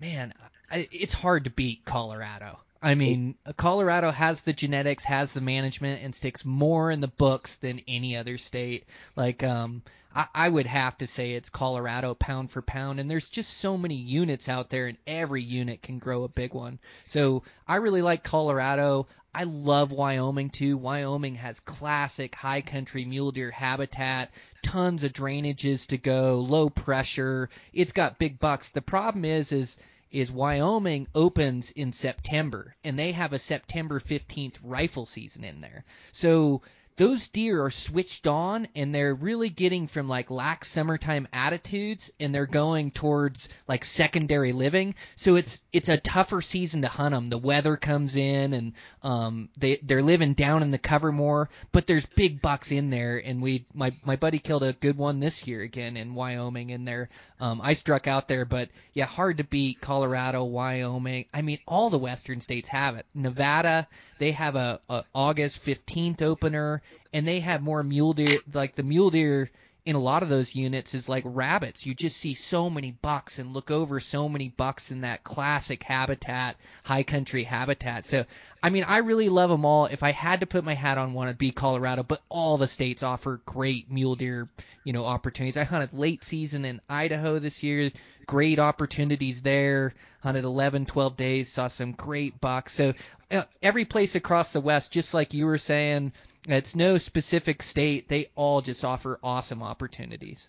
[0.00, 0.34] Man,
[0.70, 2.58] I, it's hard to beat Colorado.
[2.82, 7.56] I mean, Colorado has the genetics, has the management, and sticks more in the books
[7.58, 8.86] than any other state.
[9.14, 9.82] Like, um,
[10.14, 13.76] I, I would have to say it's Colorado pound for pound, and there's just so
[13.76, 16.78] many units out there, and every unit can grow a big one.
[17.06, 19.06] So I really like Colorado.
[19.34, 20.76] I love Wyoming too.
[20.76, 24.30] Wyoming has classic high country mule deer habitat,
[24.62, 27.48] tons of drainages to go, low pressure.
[27.72, 28.68] It's got big bucks.
[28.68, 29.78] The problem is, is
[30.10, 35.84] is Wyoming opens in September and they have a September 15th rifle season in there.
[36.12, 36.60] So
[36.96, 42.34] those deer are switched on and they're really getting from like lax summertime attitudes and
[42.34, 44.94] they're going towards like secondary living.
[45.16, 47.30] So it's it's a tougher season to hunt them.
[47.30, 51.86] The weather comes in and um they they're living down in the cover more, but
[51.86, 55.46] there's big bucks in there and we my my buddy killed a good one this
[55.46, 57.08] year again in Wyoming and there
[57.42, 61.26] um I struck out there, but yeah, hard to beat Colorado, Wyoming.
[61.34, 63.04] I mean all the western states have it.
[63.14, 66.80] Nevada they have a, a August 15th opener,
[67.12, 68.42] and they have more mule deer.
[68.52, 69.50] Like the mule deer
[69.84, 71.84] in a lot of those units is like rabbits.
[71.84, 75.82] You just see so many bucks and look over so many bucks in that classic
[75.82, 78.04] habitat, high country habitat.
[78.04, 78.24] So,
[78.62, 79.86] I mean, I really love them all.
[79.86, 82.04] If I had to put my hat on one, it'd be Colorado.
[82.04, 84.48] But all the states offer great mule deer,
[84.84, 85.56] you know, opportunities.
[85.56, 87.90] I hunted late season in Idaho this year.
[88.26, 89.94] great opportunities there.
[90.20, 92.72] Hunted 11, 12 days, saw some great bucks.
[92.72, 92.94] So
[93.32, 96.12] uh, every place across the West, just like you were saying,
[96.46, 98.08] it's no specific state.
[98.08, 100.48] They all just offer awesome opportunities.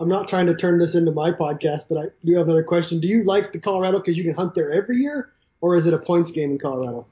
[0.00, 3.00] I'm not trying to turn this into my podcast, but I do have another question.
[3.00, 5.94] Do you like the Colorado because you can hunt there every year, or is it
[5.94, 7.06] a points game in Colorado?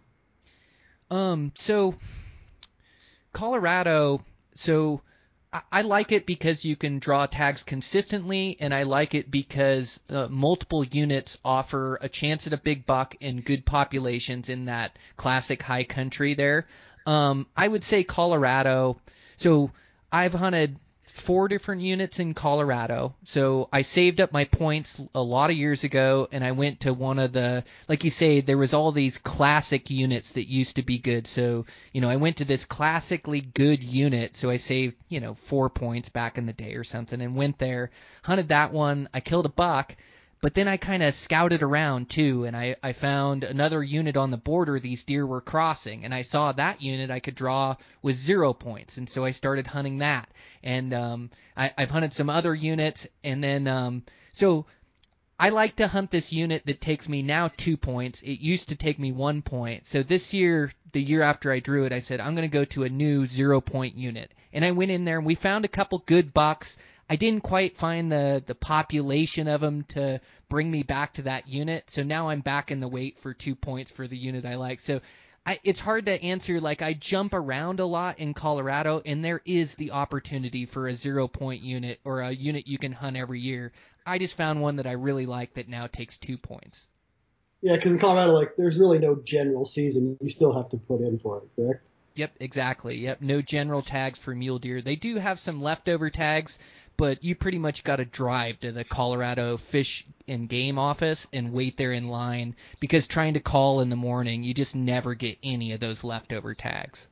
[1.11, 1.95] Um, so
[3.33, 5.03] Colorado, so
[5.53, 10.01] I, I like it because you can draw tags consistently, and I like it because
[10.11, 14.99] uh, multiple units offer a chance at a big buck and good populations in that
[15.17, 16.67] classic high country there.
[17.07, 19.01] Um, I would say Colorado.
[19.37, 19.71] So
[20.11, 20.79] I've hunted
[21.17, 23.15] four different units in Colorado.
[23.25, 26.93] So I saved up my points a lot of years ago and I went to
[26.93, 30.83] one of the like you say there was all these classic units that used to
[30.83, 31.27] be good.
[31.27, 35.35] So, you know, I went to this classically good unit, so I saved, you know,
[35.35, 37.91] 4 points back in the day or something and went there,
[38.23, 39.97] hunted that one, I killed a buck
[40.41, 44.31] but then I kind of scouted around too, and I, I found another unit on
[44.31, 48.17] the border these deer were crossing, and I saw that unit I could draw with
[48.17, 50.29] zero points, and so I started hunting that.
[50.63, 54.67] And um, I, I've hunted some other units, and then um, so
[55.39, 58.23] I like to hunt this unit that takes me now two points.
[58.23, 59.87] It used to take me one point.
[59.87, 62.65] So this year, the year after I drew it, I said I'm going to go
[62.65, 65.69] to a new zero point unit, and I went in there and we found a
[65.69, 66.79] couple good bucks.
[67.09, 71.49] I didn't quite find the the population of them to bring me back to that
[71.49, 71.91] unit.
[71.91, 74.81] So now I'm back in the wait for two points for the unit I like.
[74.81, 75.01] So
[75.45, 76.61] I, it's hard to answer.
[76.61, 80.95] Like I jump around a lot in Colorado, and there is the opportunity for a
[80.95, 83.73] zero point unit or a unit you can hunt every year.
[84.05, 86.89] I just found one that I really like that now takes two points.
[87.63, 90.17] Yeah, because in Colorado, like, there's really no general season.
[90.21, 91.85] You still have to put in for it, correct?
[92.15, 92.99] Yep, exactly.
[92.99, 94.81] Yep, no general tags for mule deer.
[94.81, 96.59] They do have some leftover tags,
[96.97, 101.53] but you pretty much got to drive to the Colorado Fish and Game office and
[101.53, 105.39] wait there in line because trying to call in the morning, you just never get
[105.43, 107.09] any of those leftover tags.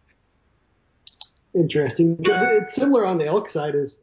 [1.55, 2.17] Interesting.
[2.21, 3.75] It's similar on the elk side.
[3.75, 4.01] Is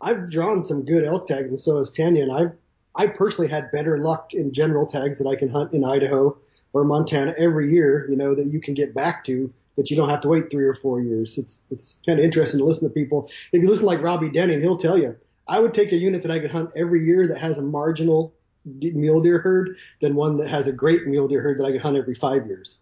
[0.00, 2.22] I've drawn some good elk tags, and so has Tanya.
[2.22, 2.52] And I've
[2.94, 6.36] I personally had better luck in general tags that I can hunt in Idaho
[6.72, 8.08] or Montana every year.
[8.08, 10.64] You know that you can get back to that you don't have to wait three
[10.64, 11.38] or four years.
[11.38, 13.30] It's it's kind of interesting to listen to people.
[13.52, 16.30] If you listen like Robby Denning, he'll tell you, I would take a unit that
[16.30, 18.34] I could hunt every year that has a marginal
[18.64, 21.82] mule deer herd than one that has a great mule deer herd that I could
[21.82, 22.80] hunt every five years.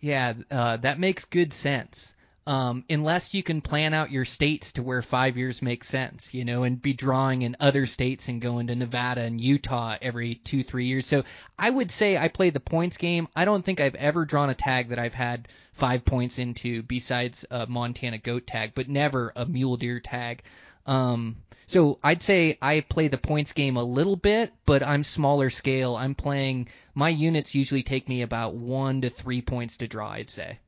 [0.00, 2.14] Yeah, uh, that makes good sense
[2.46, 6.44] um, unless you can plan out your states to where five years makes sense, you
[6.44, 10.62] know, and be drawing in other states and going to Nevada and Utah every two,
[10.62, 11.06] three years.
[11.06, 11.24] So
[11.58, 13.26] I would say I play the points game.
[13.34, 17.44] I don't think I've ever drawn a tag that I've had five points into besides
[17.50, 20.42] a Montana goat tag, but never a mule deer tag.
[20.86, 25.50] Um, so I'd say I play the points game a little bit, but I'm smaller
[25.50, 25.96] scale.
[25.96, 30.30] I'm playing, my units usually take me about one to three points to draw, I'd
[30.30, 30.60] say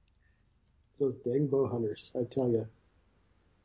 [0.99, 2.13] those dang bow hunters.
[2.19, 2.67] I tell you,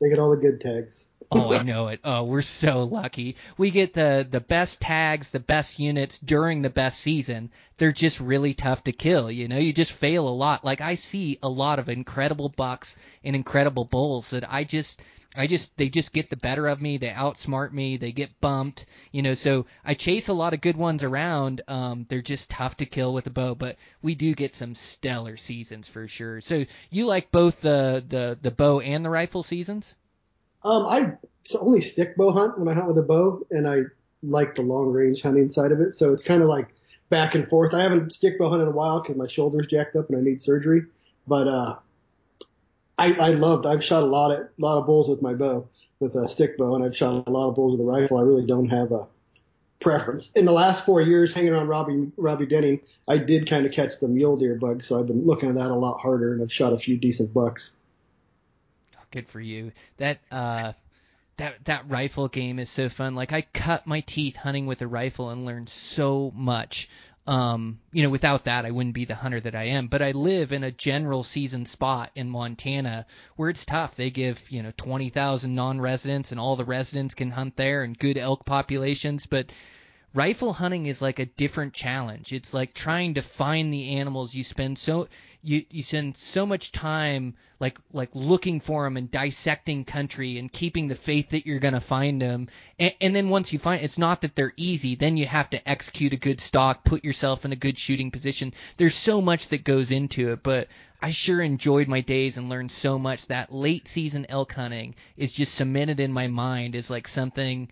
[0.00, 1.06] they get all the good tags.
[1.30, 2.00] oh, I know it.
[2.04, 3.36] Oh, we're so lucky.
[3.56, 7.50] We get the the best tags, the best units during the best season.
[7.78, 9.30] They're just really tough to kill.
[9.30, 10.64] You know, you just fail a lot.
[10.64, 15.00] Like I see a lot of incredible bucks and incredible bulls that I just
[15.36, 16.96] I just they just get the better of me.
[16.96, 17.96] They outsmart me.
[17.96, 18.86] They get bumped.
[19.10, 21.62] You know, so I chase a lot of good ones around.
[21.66, 25.36] Um, they're just tough to kill with a bow, but we do get some stellar
[25.36, 26.40] seasons for sure.
[26.40, 29.94] So you like both the the the bow and the rifle seasons?
[30.62, 31.12] Um, I
[31.58, 33.82] only stick bow hunt when I hunt with a bow, and I
[34.22, 35.94] like the long range hunting side of it.
[35.94, 36.68] So it's kind of like
[37.10, 37.74] back and forth.
[37.74, 40.20] I haven't stick bow hunted in a while because my shoulder's jacked up and I
[40.20, 40.82] need surgery.
[41.26, 41.76] But uh,
[42.96, 43.66] I, I loved.
[43.66, 45.68] I've shot a lot of lot of bulls with my bow,
[46.00, 48.18] with a stick bow, and I've shot a lot of bulls with a rifle.
[48.18, 49.08] I really don't have a
[49.80, 50.30] preference.
[50.34, 53.98] In the last four years, hanging around Robby Robby Denning, I did kind of catch
[54.00, 56.52] the mule deer bug, so I've been looking at that a lot harder, and I've
[56.52, 57.76] shot a few decent bucks.
[59.10, 59.72] Good for you.
[59.98, 60.72] That uh,
[61.36, 63.14] that that rifle game is so fun.
[63.14, 66.88] Like I cut my teeth hunting with a rifle and learned so much
[67.26, 69.86] um, you know, without that, I wouldn't be the hunter that I am.
[69.86, 73.06] But I live in a general season spot in Montana
[73.36, 73.96] where it's tough.
[73.96, 78.18] They give, you know, 20,000 non-residents and all the residents can hunt there and good
[78.18, 79.24] elk populations.
[79.24, 79.50] But
[80.12, 82.32] rifle hunting is like a different challenge.
[82.32, 84.34] It's like trying to find the animals.
[84.34, 85.08] You spend so,
[85.44, 90.50] you you spend so much time like like looking for them and dissecting country and
[90.50, 93.82] keeping the faith that you're going to find them and, and then once you find
[93.82, 97.44] it's not that they're easy then you have to execute a good stalk put yourself
[97.44, 98.52] in a good shooting position.
[98.78, 100.68] There's so much that goes into it but
[101.02, 103.26] I sure enjoyed my days and learned so much.
[103.26, 107.68] That late season elk hunting is just cemented in my mind as like something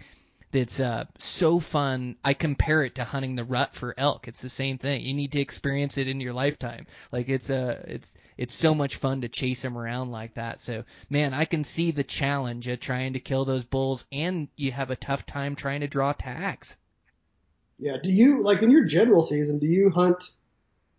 [0.53, 2.17] that's uh, so fun.
[2.23, 4.29] I compare it to hunting the rut for elk.
[4.29, 5.01] It's the same thing.
[5.01, 6.87] You need to experience it in your lifetime.
[7.11, 10.61] Like it's a uh, it's it's so much fun to chase them around like that.
[10.61, 14.73] So man, I can see the challenge of trying to kill those bulls, and you
[14.73, 16.77] have a tough time trying to draw tags.
[17.79, 17.97] Yeah.
[18.03, 19.59] Do you like in your general season?
[19.59, 20.23] Do you hunt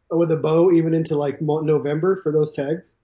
[0.09, 2.95] with a bow even into like November for those tags?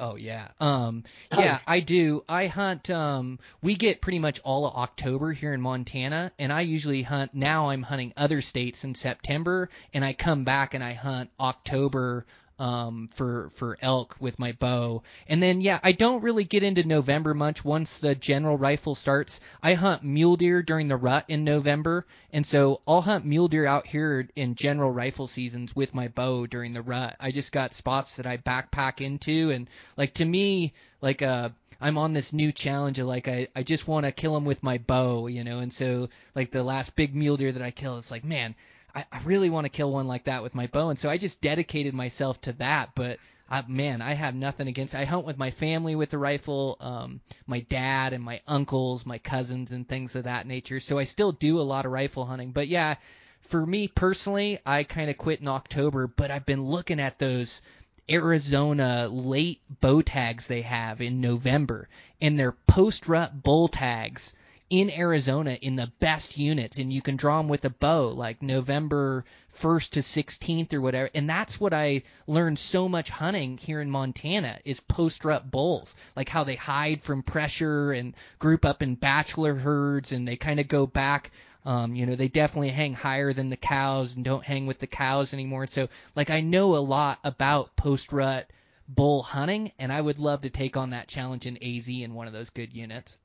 [0.00, 0.48] Oh yeah.
[0.58, 2.24] Um yeah, I do.
[2.28, 6.62] I hunt um we get pretty much all of October here in Montana and I
[6.62, 10.94] usually hunt now I'm hunting other states in September and I come back and I
[10.94, 12.24] hunt October
[12.60, 15.02] um, for for elk with my bow.
[15.26, 19.40] And then yeah, I don't really get into November much once the general rifle starts.
[19.62, 23.66] I hunt mule deer during the rut in November, and so I'll hunt mule deer
[23.66, 27.16] out here in general rifle seasons with my bow during the rut.
[27.18, 31.48] I just got spots that I backpack into, and like to me, like uh
[31.80, 34.62] I'm on this new challenge of like I, I just want to kill him with
[34.62, 37.96] my bow, you know, and so like the last big mule deer that I kill,
[37.96, 38.54] it's like man,
[38.94, 41.18] I, I really want to kill one like that with my bow, and so I
[41.18, 42.90] just dedicated myself to that.
[42.94, 44.94] But I, man, I have nothing against.
[44.94, 49.18] I hunt with my family with the rifle, um, my dad and my uncles, my
[49.18, 50.80] cousins, and things of that nature.
[50.80, 52.52] So I still do a lot of rifle hunting.
[52.52, 52.94] But yeah,
[53.42, 57.62] for me personally, I kind of quit in October, but I've been looking at those.
[58.08, 61.88] Arizona late bow tags they have in November,
[62.20, 64.34] and their post rut bull tags
[64.70, 68.40] in Arizona in the best units, and you can draw them with a bow, like
[68.40, 69.24] November
[69.58, 71.10] 1st to 16th or whatever.
[71.12, 75.96] And that's what I learned so much hunting here in Montana is post rut bulls,
[76.14, 80.60] like how they hide from pressure and group up in bachelor herds, and they kind
[80.60, 81.32] of go back.
[81.64, 84.86] Um, you know, they definitely hang higher than the cows and don't hang with the
[84.86, 85.66] cows anymore.
[85.66, 88.48] So, like, I know a lot about post rut
[88.88, 92.28] bull hunting, and I would love to take on that challenge in AZ in one
[92.28, 93.18] of those good units.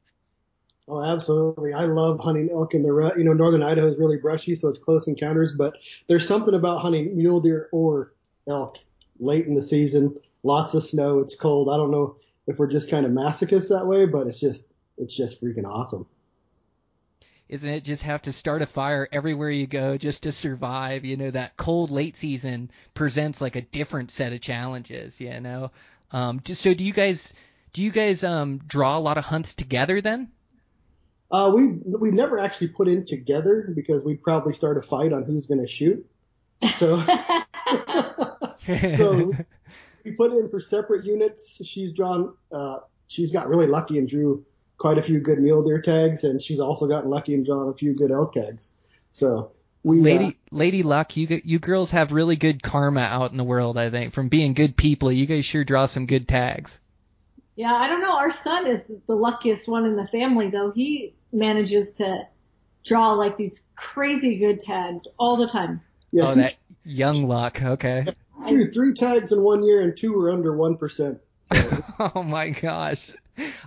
[0.87, 1.73] Oh, absolutely.
[1.73, 3.17] I love hunting elk in the rut.
[3.17, 5.75] You know, northern Idaho is really brushy, so it's close encounters, but
[6.07, 8.13] there's something about hunting mule deer or
[8.47, 8.77] elk
[9.19, 10.15] late in the season.
[10.43, 11.19] Lots of snow.
[11.19, 11.69] It's cold.
[11.69, 14.65] I don't know if we're just kind of masochists that way, but it's just,
[14.97, 16.05] it's just freaking awesome.
[17.49, 21.03] Isn't it just have to start a fire everywhere you go just to survive?
[21.03, 25.71] You know, that cold late season presents like a different set of challenges, you know?
[26.11, 27.33] Um, so do you guys,
[27.73, 30.31] do you guys, um, draw a lot of hunts together then?
[31.31, 35.23] Uh, we we never actually put in together because we'd probably start a fight on
[35.23, 36.05] who's going to shoot.
[36.77, 37.03] So
[38.95, 39.31] so
[40.03, 41.65] we put in for separate units.
[41.65, 42.35] She's drawn.
[42.51, 44.45] Uh, she's got really lucky and drew
[44.77, 47.73] quite a few good mule deer tags, and she's also gotten lucky and drawn a
[47.73, 48.73] few good elk tags.
[49.11, 49.51] So
[49.85, 53.43] we, lady uh, lady luck you you girls have really good karma out in the
[53.43, 56.79] world i think from being good people you guys sure draw some good tags
[57.55, 61.13] yeah i don't know our son is the luckiest one in the family though he
[61.31, 62.27] manages to
[62.83, 68.05] draw like these crazy good tags all the time yeah, oh that young luck okay
[68.47, 71.83] drew three tags in one year and two were under one percent so.
[72.15, 73.11] oh my gosh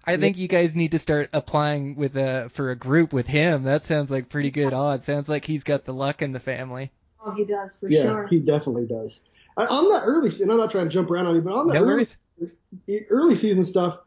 [0.05, 3.65] I think you guys need to start applying with a for a group with him.
[3.65, 5.05] That sounds like pretty good odds.
[5.05, 6.91] Sounds like he's got the luck in the family.
[7.25, 8.27] Oh, he does for yeah, sure.
[8.29, 9.23] he definitely does.
[9.57, 11.67] I, on the early, and I'm not trying to jump around on you, but on
[11.67, 12.17] the no early, worries.
[13.11, 13.99] Early season stuff,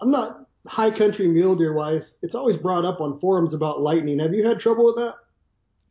[0.00, 2.16] I'm not high country mule deer wise.
[2.22, 4.18] It's always brought up on forums about lightning.
[4.18, 5.14] Have you had trouble with that?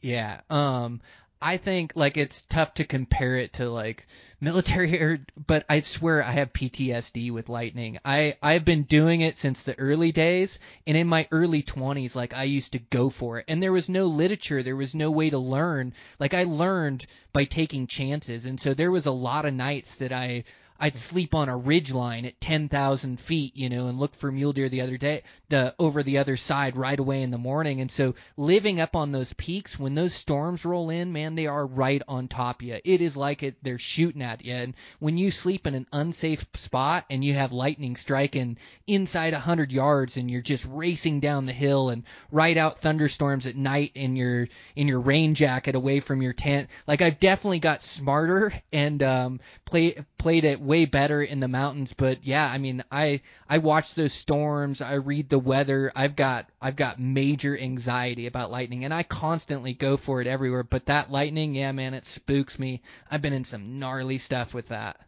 [0.02, 0.42] Yeah.
[0.50, 1.02] Um,
[1.42, 4.08] I think like it's tough to compare it to like
[4.42, 7.98] military air, but I swear I have PTSD with lightning.
[8.04, 12.34] I I've been doing it since the early days, and in my early 20s, like
[12.34, 15.30] I used to go for it, and there was no literature, there was no way
[15.30, 15.94] to learn.
[16.20, 20.12] Like I learned by taking chances, and so there was a lot of nights that
[20.12, 20.44] I
[20.80, 24.54] I'd sleep on a ridge line at 10,000 feet, you know, and look for mule
[24.54, 27.82] deer the other day, the over the other side right away in the morning.
[27.82, 31.66] And so living up on those peaks, when those storms roll in, man, they are
[31.66, 32.80] right on top of you.
[32.84, 34.54] It is like it, they're shooting at you.
[34.54, 39.40] And when you sleep in an unsafe spot and you have lightning striking inside a
[39.40, 43.92] hundred yards and you're just racing down the hill and ride out thunderstorms at night
[43.96, 48.54] in your in your rain jacket away from your tent, like I've definitely got smarter
[48.72, 51.94] and um, play played it way better in the mountains.
[51.94, 54.82] But yeah, I mean, I I watch those storms.
[54.82, 55.92] I read the weather.
[55.96, 60.64] I've got I've got major anxiety about lightning, and I constantly go for it everywhere.
[60.64, 62.84] But that lightning, yeah, man, it spooks me.
[63.10, 65.02] I've been in some gnarly stuff with that.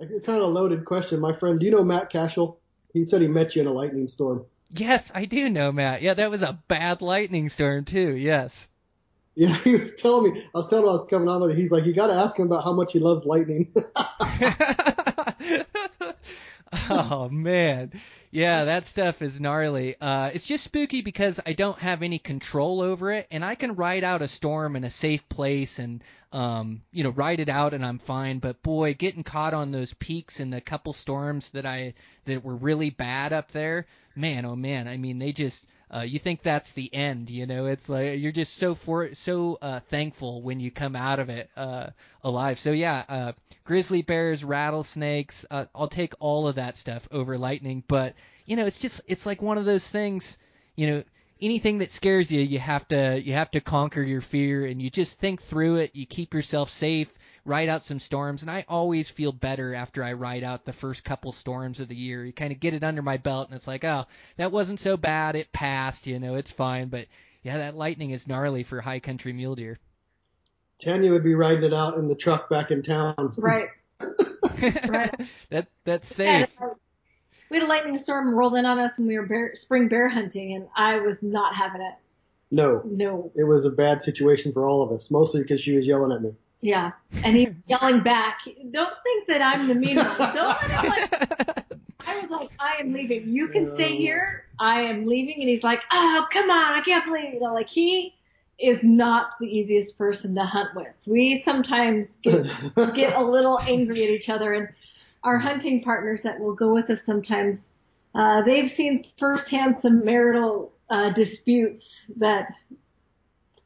[0.00, 1.60] It's kind of a loaded question, my friend.
[1.60, 2.58] Do you know Matt Cashel?
[2.92, 4.44] He said he met you in a lightning storm.
[4.74, 6.02] Yes, I do know Matt.
[6.02, 8.16] Yeah, that was a bad lightning storm too.
[8.16, 8.66] Yes.
[9.38, 10.42] Yeah, he was telling me.
[10.52, 11.56] I was telling him I was coming on with it.
[11.56, 13.72] He's like, you got to ask him about how much he loves lightning.
[16.90, 17.92] oh man,
[18.32, 19.94] yeah, that stuff is gnarly.
[20.00, 23.76] Uh, it's just spooky because I don't have any control over it, and I can
[23.76, 27.74] ride out a storm in a safe place and um, you know ride it out,
[27.74, 28.40] and I'm fine.
[28.40, 32.56] But boy, getting caught on those peaks in the couple storms that I that were
[32.56, 33.86] really bad up there,
[34.16, 35.64] man, oh man, I mean they just
[35.94, 37.66] uh, you think that's the end, you know?
[37.66, 41.50] It's like you're just so for so uh, thankful when you come out of it
[41.56, 41.88] uh,
[42.22, 42.58] alive.
[42.58, 43.32] So yeah, uh,
[43.64, 47.82] grizzly bears, rattlesnakes, uh, I'll take all of that stuff over lightning.
[47.86, 48.14] But
[48.46, 50.38] you know, it's just it's like one of those things,
[50.76, 51.04] you know.
[51.40, 54.90] Anything that scares you, you have to you have to conquer your fear, and you
[54.90, 55.94] just think through it.
[55.94, 57.06] You keep yourself safe,
[57.48, 61.02] ride out some storms, and I always feel better after I ride out the first
[61.04, 62.24] couple storms of the year.
[62.24, 64.96] You kind of get it under my belt, and it's like, oh, that wasn't so
[64.96, 65.34] bad.
[65.34, 66.88] It passed, you know, it's fine.
[66.88, 67.06] But
[67.42, 69.78] yeah, that lightning is gnarly for high country mule deer.
[70.80, 73.32] Tanya would be riding it out in the truck back in town.
[73.36, 73.68] Right.
[74.88, 75.14] Right.
[75.50, 76.48] that that's safe.
[77.50, 80.08] We had a lightning storm roll in on us when we were bear, spring bear
[80.08, 81.94] hunting, and I was not having it.
[82.50, 83.30] No, No.
[83.36, 86.22] it was a bad situation for all of us, mostly because she was yelling at
[86.22, 86.32] me.
[86.60, 86.92] Yeah.
[87.24, 88.40] And he's yelling back.
[88.70, 90.16] Don't think that I'm the mean one.
[90.18, 91.66] Don't let him like.
[92.06, 93.28] I was like, I am leaving.
[93.28, 94.44] You can stay here.
[94.60, 95.40] I am leaving.
[95.40, 96.74] And he's like, oh, come on.
[96.74, 97.42] I can't believe it.
[97.42, 98.14] Like he
[98.58, 100.88] is not the easiest person to hunt with.
[101.06, 102.46] We sometimes get,
[102.94, 104.68] get a little angry at each other and
[105.22, 107.70] our hunting partners that will go with us sometimes,
[108.14, 112.54] uh, they've seen firsthand some marital, uh, disputes that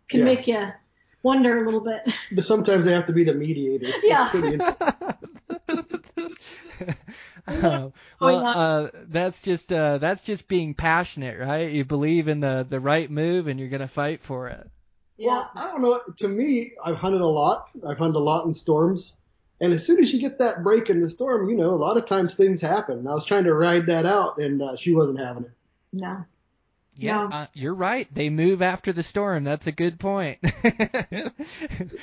[0.08, 0.24] can Yeah.
[0.24, 0.66] make you
[1.22, 2.12] wonder a little bit.
[2.44, 3.92] Sometimes they have to be the mediator.
[4.02, 4.74] Yeah.
[7.46, 11.70] Uh, well, uh, that's just uh, that's just being passionate, right?
[11.70, 14.70] You believe in the the right move, and you're gonna fight for it.
[15.18, 16.00] Well, I don't know.
[16.18, 17.68] To me, I've hunted a lot.
[17.88, 19.12] I've hunted a lot in storms.
[19.60, 21.96] And as soon as you get that break in the storm, you know, a lot
[21.96, 22.98] of times things happen.
[22.98, 25.52] And I was trying to ride that out, and uh, she wasn't having it.
[25.92, 26.24] No.
[27.02, 27.28] Yeah, No.
[27.36, 28.08] uh, you're right.
[28.14, 29.44] They move after the storm.
[29.44, 30.38] That's a good point.
[31.12, 31.32] The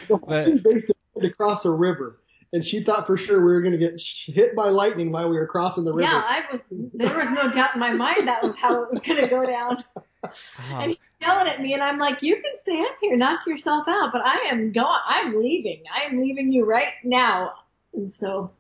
[0.10, 2.20] whole But- thing based it to cross a river,
[2.54, 5.38] and she thought for sure we were going to get hit by lightning while we
[5.38, 6.10] were crossing the river.
[6.10, 6.62] Yeah, I was.
[6.94, 9.46] There was no doubt in my mind that was how it was going to go
[9.46, 9.84] down.
[10.22, 13.40] Oh, And he's yelling at me, and I'm like, "You can stay up here, knock
[13.48, 15.00] yourself out, but I am going.
[15.08, 15.84] I'm leaving.
[15.96, 17.54] I am leaving you right now."
[17.94, 18.52] And so,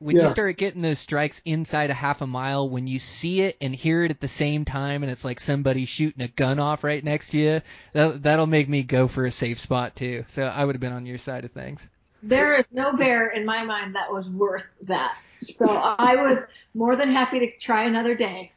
[0.00, 3.56] when you start getting those strikes inside a half a mile, when you see it
[3.60, 6.82] and hear it at the same time, and it's like somebody shooting a gun off
[6.82, 7.60] right next to you,
[7.92, 10.24] that, that'll make me go for a safe spot too.
[10.28, 11.86] So I would have been on your side of things.
[12.22, 15.16] there is no bear in my mind that was worth that.
[15.40, 16.44] So I was
[16.74, 18.52] more than happy to try another day.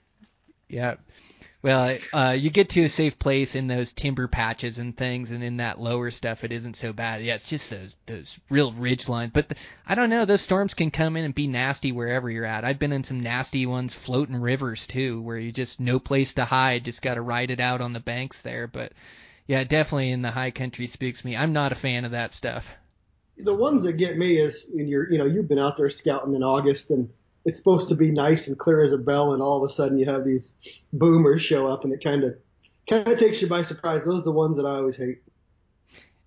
[0.69, 0.95] Yeah.
[1.63, 5.41] Well, uh, you get to a safe place in those timber patches and things, and
[5.41, 7.21] in that lower stuff, it isn't so bad.
[7.23, 9.31] Yeah, it's just those those real ridge lines.
[9.33, 9.55] But the,
[9.87, 12.65] I don't know, those storms can come in and be nasty wherever you're at.
[12.65, 16.45] I've been in some nasty ones, floating rivers too, where you just no place to
[16.45, 18.67] hide, just got to ride it out on the banks there.
[18.67, 18.91] But
[19.47, 21.37] yeah, definitely in the high country spooks me.
[21.37, 22.67] I'm not a fan of that stuff.
[23.37, 26.35] the ones that get me is when you're, you know, you've been out there scouting
[26.35, 27.09] in August and
[27.45, 29.97] it's supposed to be nice and clear as a bell and all of a sudden
[29.97, 30.53] you have these
[30.93, 32.35] boomers show up and it kind of,
[32.89, 34.05] kind of takes you by surprise.
[34.05, 35.21] Those are the ones that I always hate.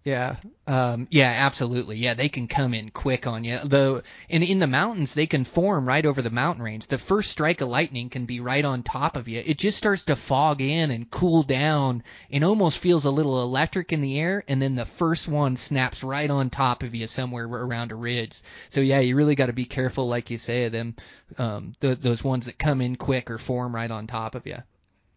[0.06, 0.36] Yeah.
[0.68, 1.96] Um, yeah, absolutely.
[1.96, 3.58] Yeah, they can come in quick on you.
[3.64, 6.86] Though, and in the mountains, they can form right over the mountain range.
[6.86, 9.42] The first strike of lightning can be right on top of you.
[9.44, 13.92] It just starts to fog in and cool down and almost feels a little electric
[13.92, 14.44] in the air.
[14.46, 18.42] And then the first one snaps right on top of you somewhere around a ridge.
[18.68, 20.94] So yeah, you really got to be careful, like you say, of them,
[21.36, 24.58] um, th- those ones that come in quick or form right on top of you.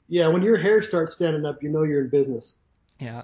[0.07, 0.29] Yeah.
[0.29, 2.55] When your hair starts standing up, you know you're in business.
[2.97, 3.21] Yeah.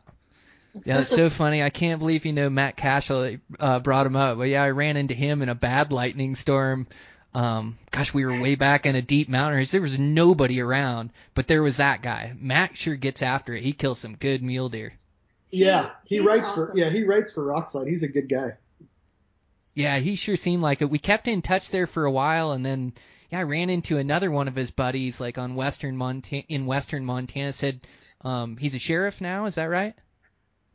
[0.84, 1.64] Yeah, that's so funny.
[1.64, 4.38] I can't believe you know Matt Cashel uh, brought him up.
[4.38, 6.88] But yeah, I ran into him in a bad lightning storm.
[7.34, 9.72] Um, gosh, we were way back in a deep mountain range.
[9.72, 12.34] There was nobody around, but there was that guy.
[12.40, 13.62] Matt sure gets after it.
[13.62, 14.94] He kills some good mule deer.
[15.52, 15.92] Yeah.
[16.06, 17.90] He he's writes for, yeah, he writes for Rokslide.
[17.90, 18.54] He's a good guy.
[19.74, 20.90] Yeah, he sure seemed like it.
[20.90, 22.94] We kept in touch there for a while, and then
[23.30, 27.04] yeah, I ran into another one of his buddies like on western Montana in western
[27.04, 27.52] Montana.
[27.52, 27.82] Said
[28.22, 29.46] um, he's a sheriff now.
[29.46, 29.94] Is that right?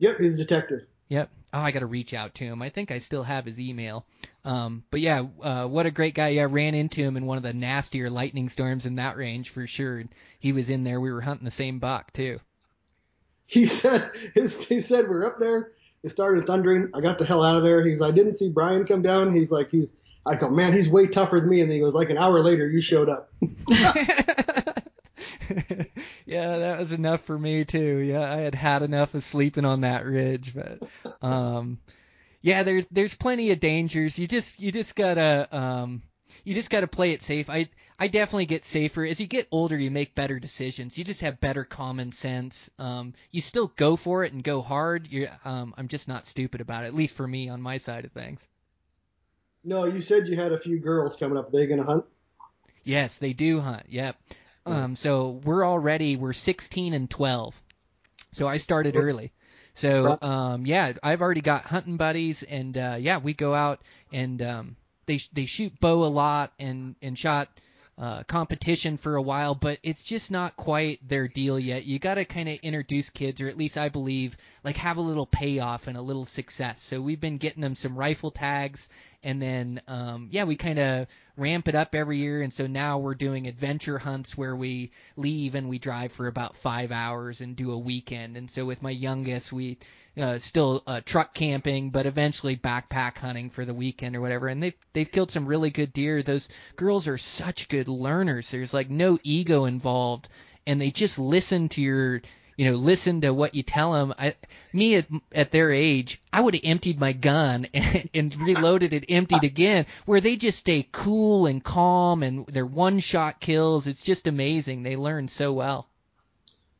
[0.01, 0.19] Yep.
[0.19, 0.81] He's a detective.
[1.07, 1.29] Yep.
[1.53, 2.61] Oh, I got to reach out to him.
[2.61, 4.05] I think I still have his email.
[4.45, 6.29] Um, but yeah, uh, what a great guy.
[6.29, 9.67] Yeah, ran into him in one of the nastier lightning storms in that range for
[9.67, 10.03] sure.
[10.39, 10.99] He was in there.
[10.99, 12.39] We were hunting the same buck too.
[13.45, 15.73] He said, his, he said, we're up there.
[16.03, 16.89] It started thundering.
[16.95, 17.85] I got the hell out of there.
[17.85, 19.35] He's, I didn't see Brian come down.
[19.35, 19.93] He's like, he's,
[20.25, 21.61] I thought, man, he's way tougher than me.
[21.61, 23.29] And then he goes, like an hour later, you showed up.
[26.31, 27.97] yeah, that was enough for me too.
[27.97, 30.79] Yeah, I had had enough of sleeping on that ridge, but
[31.21, 31.77] um,
[32.41, 34.17] yeah, there's there's plenty of dangers.
[34.17, 36.01] You just you just gotta um,
[36.45, 37.49] you just got to play it safe.
[37.49, 37.67] I
[37.99, 39.77] I definitely get safer as you get older.
[39.77, 40.97] You make better decisions.
[40.97, 42.69] You just have better common sense.
[42.79, 45.09] Um, you still go for it and go hard.
[45.11, 46.87] You're, um, I'm just not stupid about it.
[46.87, 48.47] At least for me on my side of things.
[49.65, 51.49] No, you said you had a few girls coming up.
[51.49, 52.05] Are they gonna hunt?
[52.85, 53.83] Yes, they do hunt.
[53.89, 54.15] Yep.
[54.65, 57.61] Um, so we're already we're 16 and 12.
[58.31, 59.31] So I started early.
[59.73, 63.81] So um, yeah, I've already got hunting buddies, and uh, yeah, we go out
[64.11, 67.49] and um, they they shoot bow a lot and and shot
[67.97, 71.85] uh, competition for a while, but it's just not quite their deal yet.
[71.85, 75.01] You got to kind of introduce kids, or at least I believe, like have a
[75.01, 76.81] little payoff and a little success.
[76.81, 78.89] So we've been getting them some rifle tags,
[79.23, 81.07] and then um, yeah, we kind of
[81.37, 85.55] ramp it up every year, and so now we're doing adventure hunts where we leave
[85.55, 88.37] and we drive for about five hours and do a weekend.
[88.37, 89.77] And so with my youngest, we
[90.17, 94.47] uh, still uh, truck camping, but eventually backpack hunting for the weekend or whatever.
[94.47, 96.21] And they've they've killed some really good deer.
[96.21, 98.49] Those girls are such good learners.
[98.51, 100.29] There's like no ego involved,
[100.67, 102.21] and they just listen to your
[102.57, 104.13] you know listen to what you tell them.
[104.17, 104.35] I
[104.73, 109.05] me at at their age, I would have emptied my gun and, and reloaded it,
[109.09, 109.85] emptied again.
[110.05, 113.87] Where they just stay cool and calm, and they're one shot kills.
[113.87, 114.83] It's just amazing.
[114.83, 115.87] They learn so well.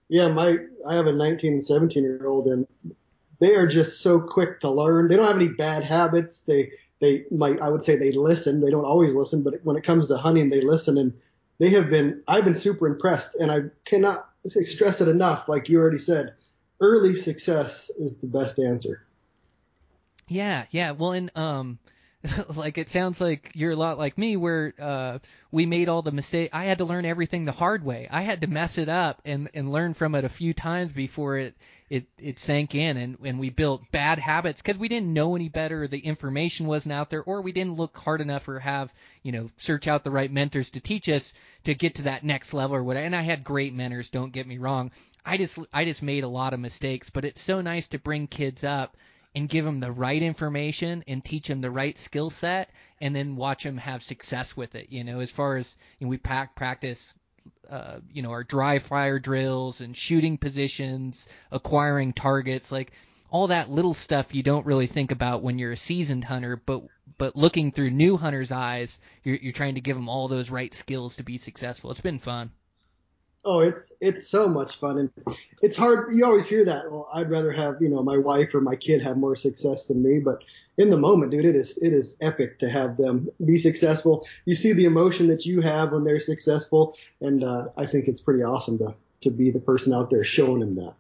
[0.10, 0.58] Yeah, my
[0.88, 2.68] I have a 19 and 17 year old, and
[3.40, 5.08] they are just so quick to learn.
[5.08, 6.42] They don't have any bad habits.
[6.42, 8.62] They they might I would say they listen.
[8.62, 11.14] They don't always listen, but when it comes to hunting, they listen, and
[11.60, 12.24] they have been.
[12.28, 15.48] I've been super impressed, and I cannot stress it enough.
[15.48, 16.36] Like you already said,
[16.80, 19.06] early success is the best answer.
[20.28, 20.92] Yeah, yeah.
[20.92, 21.80] Well, and um,
[22.56, 25.20] like it sounds like you're a lot like me, where uh,
[25.52, 26.52] we made all the mistake.
[26.54, 28.08] I had to learn everything the hard way.
[28.10, 31.38] I had to mess it up and and learn from it a few times before
[31.38, 31.56] it
[31.90, 35.50] it it sank in, and and we built bad habits because we didn't know any
[35.50, 35.88] better.
[35.88, 39.50] The information wasn't out there, or we didn't look hard enough, or have you know
[39.58, 41.34] search out the right mentors to teach us
[41.64, 43.06] to get to that next level or whatever.
[43.06, 44.10] And I had great mentors.
[44.10, 44.92] Don't get me wrong.
[45.26, 48.28] I just I just made a lot of mistakes, but it's so nice to bring
[48.28, 48.98] kids up
[49.36, 53.36] and give them the right information and teach them the right skill set and then
[53.36, 56.56] watch them have success with it you know as far as you know, we pack
[56.56, 57.16] practice
[57.70, 62.92] uh, you know our dry fire drills and shooting positions acquiring targets like
[63.32, 66.84] all that little stuff you don't really think about when you're a seasoned hunter but
[67.18, 70.74] but looking through new hunters eyes you're, you're trying to give them all those right
[70.74, 72.52] skills to be successful it's been fun
[73.44, 76.14] Oh, it's it's so much fun, and it's hard.
[76.14, 76.92] You always hear that.
[76.92, 80.04] Well, I'd rather have you know my wife or my kid have more success than
[80.04, 80.44] me, but
[80.78, 84.28] in the moment, dude, it is it is epic to have them be successful.
[84.46, 88.22] You see the emotion that you have when they're successful, and uh, I think it's
[88.22, 90.94] pretty awesome to to be the person out there showing them that.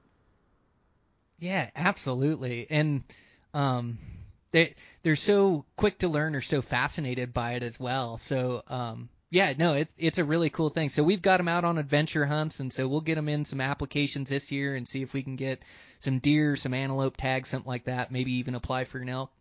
[1.42, 2.68] Yeah, absolutely.
[2.70, 3.04] And
[3.54, 3.98] um
[4.52, 8.18] they they're so quick to learn or so fascinated by it as well.
[8.20, 10.90] So um yeah, no, it's it's a really cool thing.
[10.90, 13.62] So we've got them out on adventure hunts, and so we'll get them in some
[13.62, 15.64] applications this year and see if we can get
[16.02, 18.12] some deer, some antelope tags, something like that.
[18.12, 19.32] Maybe even apply for an elk.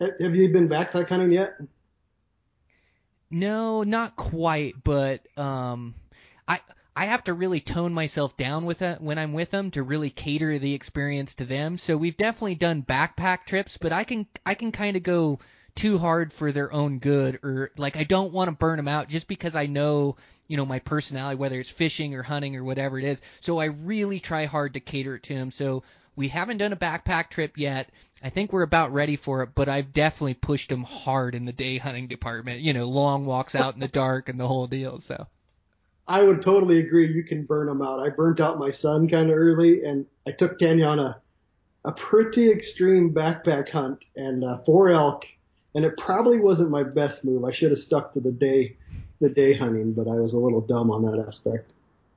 [0.00, 1.60] Have you been backpack hunting yet?
[3.30, 5.94] No, not quite, but um,
[6.48, 6.60] I
[7.00, 10.10] I have to really tone myself down with it when I'm with them to really
[10.10, 11.78] cater the experience to them.
[11.78, 15.38] So we've definitely done backpack trips, but I can I can kind of go
[15.74, 19.08] too hard for their own good, or like I don't want to burn them out
[19.08, 22.98] just because I know you know my personality, whether it's fishing or hunting or whatever
[22.98, 23.22] it is.
[23.40, 25.50] So I really try hard to cater it to them.
[25.50, 25.84] So
[26.16, 27.88] we haven't done a backpack trip yet.
[28.22, 31.52] I think we're about ready for it, but I've definitely pushed them hard in the
[31.54, 32.60] day hunting department.
[32.60, 35.00] You know, long walks out in the dark and the whole deal.
[35.00, 35.26] So
[36.08, 37.12] I would totally agree.
[37.12, 38.00] You can burn them out.
[38.00, 41.20] I burnt out my son kind of early, and I took Tanya on a
[41.84, 45.24] a pretty extreme backpack hunt and uh, four elk,
[45.74, 47.44] and it probably wasn't my best move.
[47.44, 48.76] I should have stuck to the day
[49.20, 51.70] the day hunting, but I was a little dumb on that aspect.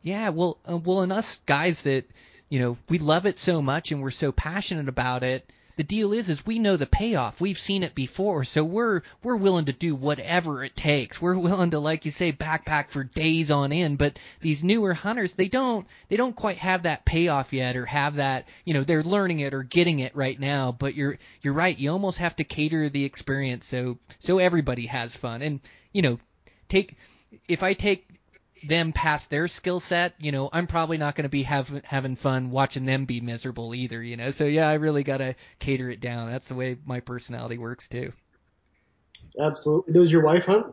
[0.03, 2.05] yeah, well, uh, well, and us guys that
[2.49, 5.49] you know we love it so much and we're so passionate about it.
[5.75, 7.41] The deal is, is we know the payoff.
[7.41, 11.19] We've seen it before, so we're we're willing to do whatever it takes.
[11.19, 13.97] We're willing to, like you say, backpack for days on end.
[13.97, 18.17] But these newer hunters, they don't they don't quite have that payoff yet, or have
[18.17, 20.71] that you know they're learning it or getting it right now.
[20.71, 21.77] But you're you're right.
[21.77, 25.41] You almost have to cater the experience so so everybody has fun.
[25.41, 25.59] And
[25.91, 26.19] you know,
[26.69, 26.97] take
[27.47, 28.07] if I take
[28.67, 32.15] them past their skill set, you know, I'm probably not going to be have, having
[32.15, 34.31] fun watching them be miserable either, you know.
[34.31, 36.31] So yeah, I really got to cater it down.
[36.31, 38.13] That's the way my personality works too.
[39.39, 39.93] Absolutely.
[39.93, 40.67] Does your wife hunt?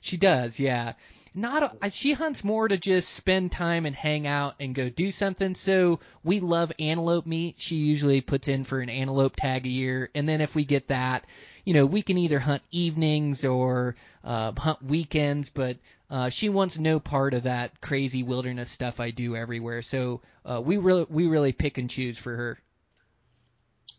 [0.00, 0.92] She does, yeah.
[1.34, 5.12] Not a, she hunts more to just spend time and hang out and go do
[5.12, 5.54] something.
[5.54, 7.56] So we love antelope meat.
[7.58, 10.88] She usually puts in for an antelope tag a year, and then if we get
[10.88, 11.26] that,
[11.64, 15.76] you know, we can either hunt evenings or uh, hunt weekends, but
[16.10, 19.82] uh, she wants no part of that crazy wilderness stuff I do everywhere.
[19.82, 22.58] So uh, we really we really pick and choose for her.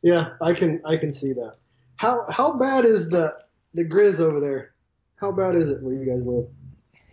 [0.01, 1.55] Yeah, I can I can see that.
[1.97, 3.37] How how bad is the
[3.73, 4.73] the grizz over there?
[5.15, 6.47] How bad is it where you guys live?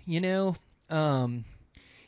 [0.07, 0.57] You know,
[0.89, 1.45] um,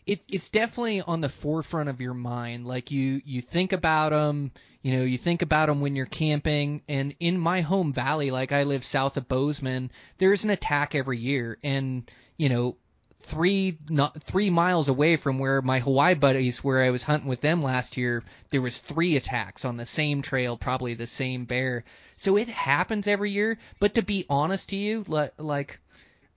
[0.07, 2.67] it, it's definitely on the forefront of your mind.
[2.67, 6.83] Like you, you think about them, you know, you think about them when you're camping.
[6.89, 11.19] And in my home valley, like I live south of Bozeman, there's an attack every
[11.19, 11.59] year.
[11.63, 12.09] And,
[12.39, 12.77] you know,
[13.21, 17.41] three not three miles away from where my Hawaii buddies where I was hunting with
[17.41, 21.85] them last year, there was three attacks on the same trail, probably the same bear.
[22.17, 23.59] So it happens every year.
[23.81, 25.05] But to be honest to you,
[25.37, 25.81] like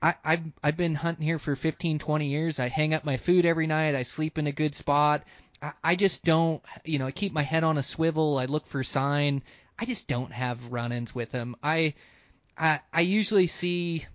[0.02, 2.60] I, I've I've been hunting here for 15, 20 years.
[2.60, 3.96] I hang up my food every night.
[3.96, 5.24] I sleep in a good spot.
[5.62, 8.40] I, I just don't, you know, I keep my head on a swivel.
[8.40, 9.44] I look for sign.
[9.78, 11.56] I just don't have run-ins with them.
[11.64, 11.94] I,
[12.58, 14.06] I, I usually see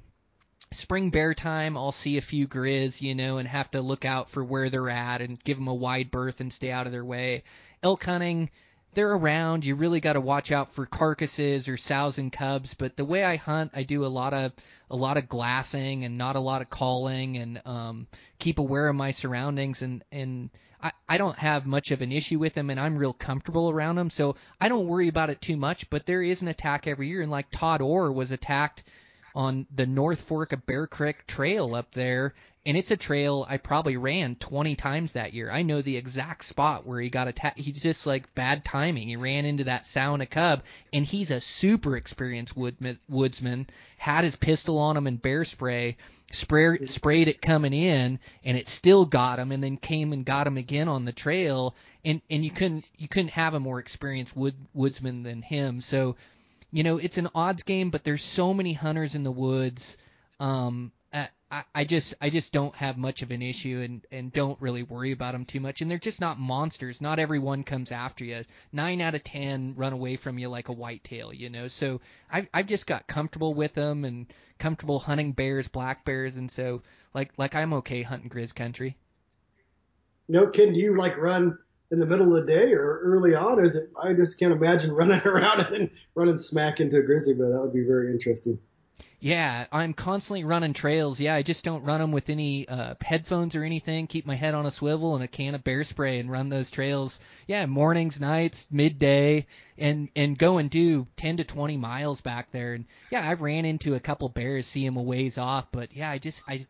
[0.72, 1.76] spring bear time.
[1.76, 4.90] I'll see a few grizz, you know, and have to look out for where they're
[4.90, 7.44] at and give them a wide berth and stay out of their way.
[7.82, 8.50] Elk hunting,
[8.94, 9.64] they're around.
[9.64, 12.74] You really got to watch out for carcasses or sows and cubs.
[12.74, 14.52] But the way I hunt, I do a lot of
[14.90, 18.06] a lot of glassing and not a lot of calling, and um,
[18.38, 19.82] keep aware of my surroundings.
[19.82, 20.50] And and
[20.82, 23.96] I, I don't have much of an issue with them, and I'm real comfortable around
[23.96, 25.90] them, so I don't worry about it too much.
[25.90, 28.82] But there is an attack every year, and like Todd Orr was attacked
[29.36, 32.34] on the North Fork of Bear Creek Trail up there,
[32.64, 35.50] and it's a trail I probably ran 20 times that year.
[35.52, 37.60] I know the exact spot where he got attacked.
[37.60, 39.06] He's just like bad timing.
[39.06, 40.62] He ran into that sow and a cub,
[40.92, 43.68] and he's a super experienced wood, woodsman.
[43.98, 45.98] Had his pistol on him and bear spray,
[46.32, 50.46] spray, sprayed it coming in, and it still got him, and then came and got
[50.46, 51.76] him again on the trail.
[52.04, 55.82] And and you couldn't you couldn't have a more experienced wood, woodsman than him.
[55.82, 56.16] So,
[56.70, 59.96] you know, it's an odds game, but there's so many hunters in the woods.
[60.40, 60.92] Um,
[61.50, 64.82] I, I just I just don't have much of an issue and and don't really
[64.82, 67.00] worry about them too much and they're just not monsters.
[67.00, 68.44] Not everyone comes after you.
[68.72, 71.68] Nine out of ten run away from you like a whitetail, you know.
[71.68, 72.00] So
[72.30, 74.26] I've I've just got comfortable with them and
[74.58, 76.82] comfortable hunting bears, black bears, and so
[77.14, 78.96] like like I'm okay hunting grizz country.
[80.28, 81.58] No, do you like run
[81.90, 83.58] in the middle of the day or early on?
[83.58, 83.90] Or is it?
[84.02, 87.50] I just can't imagine running around and then running smack into a grizzly bear.
[87.50, 88.58] That would be very interesting.
[89.18, 91.18] Yeah, I'm constantly running trails.
[91.18, 94.06] Yeah, I just don't run them with any uh, headphones or anything.
[94.06, 96.70] Keep my head on a swivel and a can of bear spray and run those
[96.70, 97.18] trails.
[97.46, 99.46] Yeah, mornings, nights, midday,
[99.78, 102.74] and and go and do 10 to 20 miles back there.
[102.74, 106.10] And yeah, I've ran into a couple bears, see them a ways off, but yeah,
[106.10, 106.66] I just I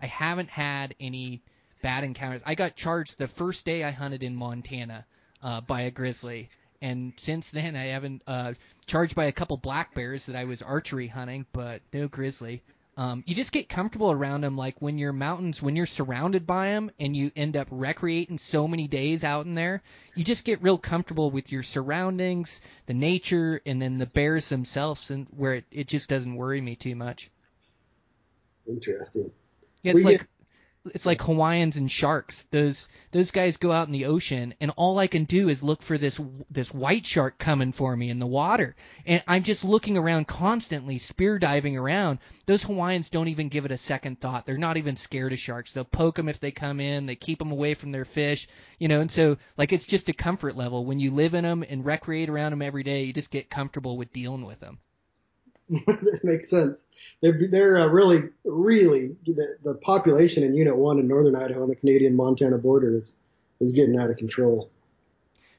[0.00, 1.42] I haven't had any
[1.82, 2.42] bad encounters.
[2.44, 5.06] I got charged the first day I hunted in Montana
[5.42, 6.50] uh, by a grizzly
[6.82, 8.54] and since then I haven't uh,
[8.86, 12.62] charged by a couple black bears that I was archery hunting, but no grizzly.
[12.96, 16.66] Um, you just get comfortable around them, like when you're mountains, when you're surrounded by
[16.66, 19.82] them, and you end up recreating so many days out in there.
[20.14, 25.10] You just get real comfortable with your surroundings, the nature, and then the bears themselves,
[25.10, 27.30] and where it, it just doesn't worry me too much.
[28.66, 29.30] Interesting.
[29.82, 30.28] Yeah, it's we like get,
[30.86, 32.44] it's like Hawaiians and sharks.
[32.50, 35.82] Those those guys go out in the ocean, and all I can do is look
[35.82, 36.18] for this
[36.50, 38.74] this white shark coming for me in the water,
[39.04, 42.18] and I'm just looking around constantly, spear diving around.
[42.46, 44.46] Those Hawaiians don't even give it a second thought.
[44.46, 45.74] They're not even scared of sharks.
[45.74, 47.04] They'll poke them if they come in.
[47.06, 49.00] They keep them away from their fish, you know.
[49.00, 52.30] And so like it's just a comfort level when you live in them and recreate
[52.30, 53.04] around them every day.
[53.04, 54.78] You just get comfortable with dealing with them.
[55.70, 56.86] That makes sense.
[57.20, 61.68] They're they're uh, really really the, the population in Unit One in northern Idaho on
[61.68, 63.16] the Canadian Montana border is
[63.60, 64.70] is getting out of control.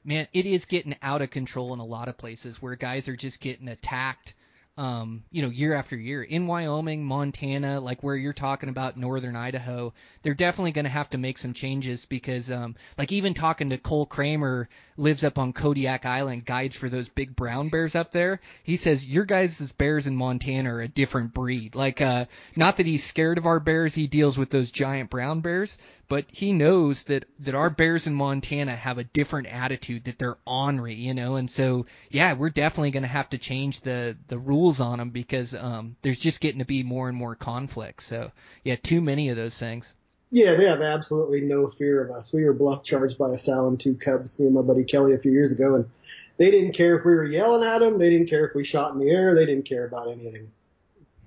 [0.03, 3.15] Man, it is getting out of control in a lot of places where guys are
[3.15, 4.33] just getting attacked
[4.77, 6.23] um, you know, year after year.
[6.23, 9.93] In Wyoming, Montana, like where you're talking about northern Idaho,
[10.23, 13.77] they're definitely going to have to make some changes because, um, like even talking to
[13.77, 14.69] Cole Kramer,
[15.01, 18.39] lives up on Kodiak Island, guides for those big brown bears up there.
[18.63, 21.75] He says your guys' bears in Montana are a different breed.
[21.75, 22.25] Like, uh,
[22.55, 25.77] not that he's scared of our bears, he deals with those giant brown bears,
[26.07, 30.37] but he knows that that our bears in Montana have a different attitude that they're
[30.45, 34.37] ornery, you know, and so yeah, we're definitely going to have to change the the
[34.37, 38.03] rules on them because um, there's just getting to be more and more conflict.
[38.03, 38.31] So
[38.63, 39.95] yeah, too many of those things.
[40.31, 42.31] Yeah, they have absolutely no fear of us.
[42.31, 45.13] We were bluff charged by a sow and two cubs, me and my buddy Kelly,
[45.13, 45.89] a few years ago, and
[46.37, 47.99] they didn't care if we were yelling at them.
[47.99, 49.35] They didn't care if we shot in the air.
[49.35, 50.49] They didn't care about anything.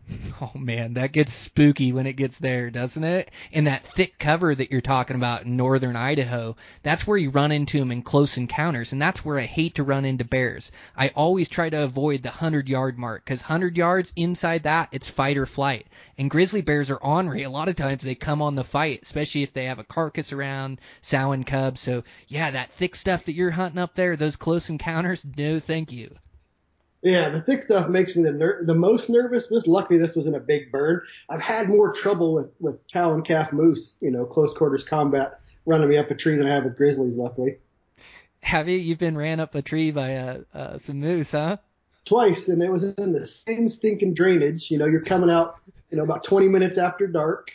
[0.40, 3.30] Oh man, that gets spooky when it gets there, doesn't it?
[3.52, 7.52] And that thick cover that you're talking about in northern Idaho, that's where you run
[7.52, 10.72] into them in close encounters, and that's where I hate to run into bears.
[10.96, 15.08] I always try to avoid the 100 yard mark, because 100 yards inside that, it's
[15.08, 15.86] fight or flight.
[16.18, 17.44] And grizzly bears are ornery.
[17.44, 20.32] A lot of times they come on the fight, especially if they have a carcass
[20.32, 21.80] around, sow and cubs.
[21.80, 25.92] So yeah, that thick stuff that you're hunting up there, those close encounters, no thank
[25.92, 26.14] you.
[27.04, 29.46] Yeah, the thick stuff makes me the ner- the most nervous.
[29.46, 31.02] But luckily, this wasn't a big burn.
[31.28, 35.38] I've had more trouble with with cow and calf moose, you know, close quarters combat
[35.66, 37.16] running me up a tree than I have with grizzlies.
[37.16, 37.58] Luckily,
[38.42, 38.78] Have you?
[38.78, 41.58] You've been ran up a tree by uh, uh, some moose, huh?
[42.06, 44.70] twice, and it was in the same stinking drainage.
[44.70, 45.58] You know, you're coming out,
[45.90, 47.50] you know, about 20 minutes after dark,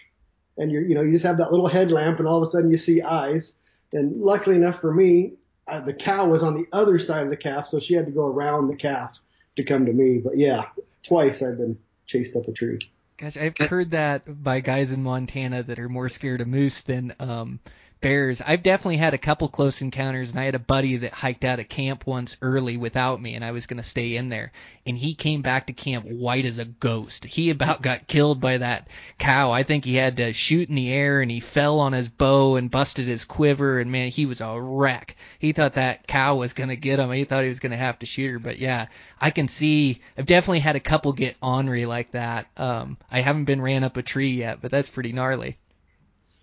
[0.58, 2.70] and you're, you know, you just have that little headlamp, and all of a sudden
[2.70, 3.54] you see eyes.
[3.94, 5.34] And luckily enough for me,
[5.68, 8.12] uh, the cow was on the other side of the calf, so she had to
[8.12, 9.18] go around the calf
[9.60, 10.18] to come to me.
[10.18, 10.66] But yeah,
[11.04, 12.80] twice I've been chased up a tree.
[13.18, 17.14] Gosh, I've heard that by guys in Montana that are more scared of moose than
[17.20, 17.60] um,
[18.02, 18.42] bears.
[18.42, 21.60] I've definitely had a couple close encounters, and I had a buddy that hiked out
[21.60, 24.52] of camp once early without me, and I was going to stay in there.
[24.86, 27.26] And he came back to camp white as a ghost.
[27.26, 28.88] He about got killed by that
[29.18, 29.52] cow.
[29.52, 32.56] I think he had to shoot in the air, and he fell on his bow
[32.56, 35.16] and busted his quiver, and man, he was a wreck.
[35.38, 37.12] He thought that cow was going to get him.
[37.12, 38.40] He thought he was going to have to shoot her.
[38.40, 38.88] But yeah,
[39.20, 40.02] I can see.
[40.18, 42.48] I've definitely had a couple get ornery like that.
[42.58, 45.58] Um, I haven't been ran up a tree yet, but that's pretty gnarly.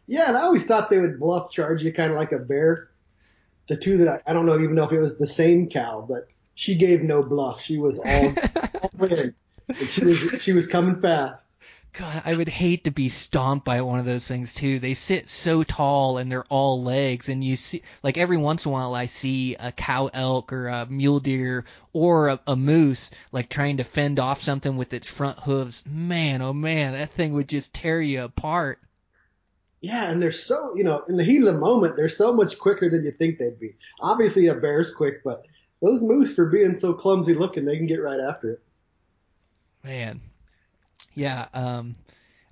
[0.06, 2.88] Yeah, and I always thought they would bluff charge you kind of like a bear.
[3.68, 6.04] The two that I, I don't know even know if it was the same cow,
[6.08, 7.60] but she gave no bluff.
[7.60, 8.34] She was all,
[8.82, 9.34] all in.
[9.68, 11.50] And she was she was coming fast.
[11.92, 14.78] God, I would hate to be stomped by one of those things too.
[14.78, 18.68] They sit so tall and they're all legs, and you see, like every once in
[18.68, 23.10] a while, I see a cow elk or a mule deer or a, a moose
[23.32, 25.82] like trying to fend off something with its front hooves.
[25.86, 28.78] Man, oh man, that thing would just tear you apart.
[29.86, 32.58] Yeah, and they're so you know in the heat of the moment they're so much
[32.58, 33.76] quicker than you think they'd be.
[34.00, 35.46] Obviously a bear's quick, but
[35.80, 38.62] those moose for being so clumsy looking, they can get right after it.
[39.84, 40.20] Man,
[41.14, 41.46] yeah.
[41.54, 41.94] Um,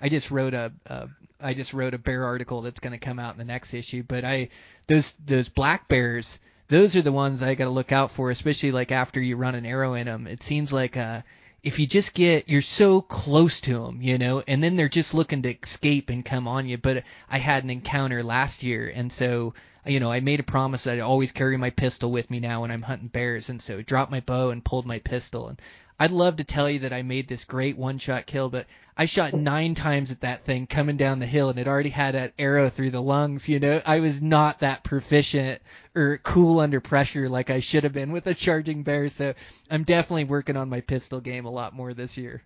[0.01, 1.09] I just wrote a, a
[1.41, 4.05] I just wrote a bear article that's going to come out in the next issue.
[4.05, 4.51] But I
[4.87, 8.70] those those black bears, those are the ones I got to look out for, especially
[8.70, 10.28] like after you run an arrow in them.
[10.28, 11.22] It seems like uh,
[11.65, 15.15] if you just get you're so close to them, you know, and then they're just
[15.15, 16.77] looking to escape and come on you.
[16.77, 19.55] But I had an encounter last year, and so
[19.87, 22.61] you know I made a promise that I'd always carry my pistol with me now
[22.61, 25.61] when I'm hunting bears, and so dropped my bow and pulled my pistol and.
[25.99, 28.66] I'd love to tell you that I made this great one shot kill, but
[28.97, 32.14] I shot nine times at that thing coming down the hill and it already had
[32.14, 33.80] an arrow through the lungs, you know.
[33.84, 35.62] I was not that proficient
[35.95, 39.34] or cool under pressure like I should have been with a charging bear, so
[39.70, 42.42] I'm definitely working on my pistol game a lot more this year.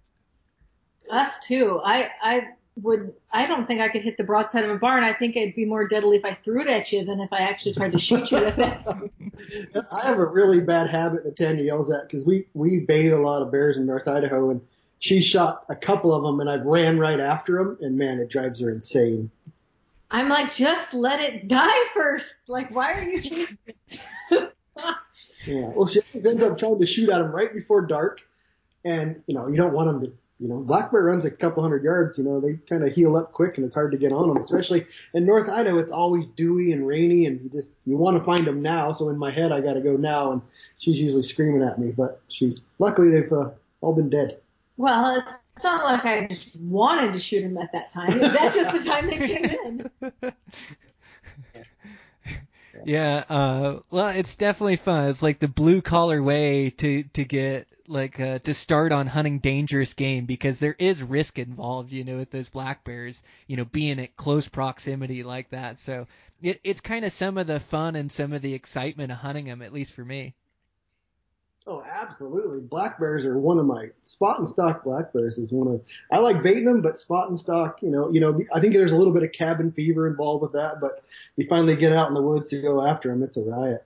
[1.10, 1.80] Us too.
[1.82, 2.48] I I
[2.82, 3.14] would.
[3.32, 5.04] I don't think I could hit the broadside of a barn.
[5.04, 7.38] I think it'd be more deadly if I threw it at you than if I
[7.38, 9.86] actually tried to shoot you with it.
[9.92, 13.18] I have a really bad habit that Tanya yells at because we we bait a
[13.18, 14.60] lot of bears in North Idaho, and
[14.98, 18.30] she shot a couple of them, and I ran right after them, and man, it
[18.30, 19.30] drives her insane.
[20.10, 22.34] I'm like, just let it die first.
[22.46, 24.00] Like, why are you chasing it?
[25.44, 25.68] Yeah.
[25.74, 28.20] Well, she ends up trying to shoot at them right before dark,
[28.84, 30.12] and you know you don't want them to.
[30.40, 32.16] You know, black bear runs a couple hundred yards.
[32.16, 34.36] You know, they kind of heal up quick, and it's hard to get on them.
[34.42, 38.24] Especially in North Idaho, it's always dewy and rainy, and you just you want to
[38.24, 38.92] find them now.
[38.92, 40.42] So in my head, I got to go now, and
[40.78, 41.90] she's usually screaming at me.
[41.90, 44.38] But she, luckily, they've uh, all been dead.
[44.76, 45.24] well,
[45.56, 48.20] it's not like I just wanted to shoot them at that time.
[48.20, 49.90] That's just the time they came
[50.22, 50.32] in.
[52.84, 55.10] Yeah, uh, well, it's definitely fun.
[55.10, 59.38] It's like the blue collar way to to get like uh, to start on hunting
[59.38, 63.64] dangerous game because there is risk involved, you know, with those black bears, you know,
[63.64, 65.78] being at close proximity like that.
[65.80, 66.06] So
[66.42, 69.46] it, it's kind of some of the fun and some of the excitement of hunting
[69.46, 70.34] them, at least for me.
[71.66, 72.60] Oh, absolutely.
[72.60, 76.18] Black bears are one of my spot and stock black bears is one of I
[76.18, 78.96] like baiting them, but spot and stock, you know, you know, I think there's a
[78.96, 81.04] little bit of cabin fever involved with that, but
[81.36, 83.84] you finally get out in the woods to go after them, it's a riot.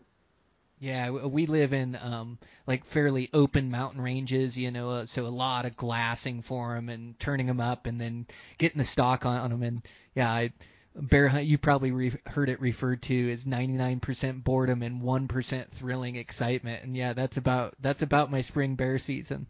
[0.82, 5.28] Yeah, we live in um like fairly open mountain ranges, you know, uh, so a
[5.28, 8.26] lot of glassing for them and turning them up and then
[8.58, 9.62] getting the stock on, on them.
[9.62, 9.82] And
[10.16, 10.52] yeah, I,
[10.96, 16.16] bear hunt you probably re- heard it referred to as 99% boredom and 1% thrilling
[16.16, 16.82] excitement.
[16.82, 19.46] And yeah, that's about that's about my spring bear season.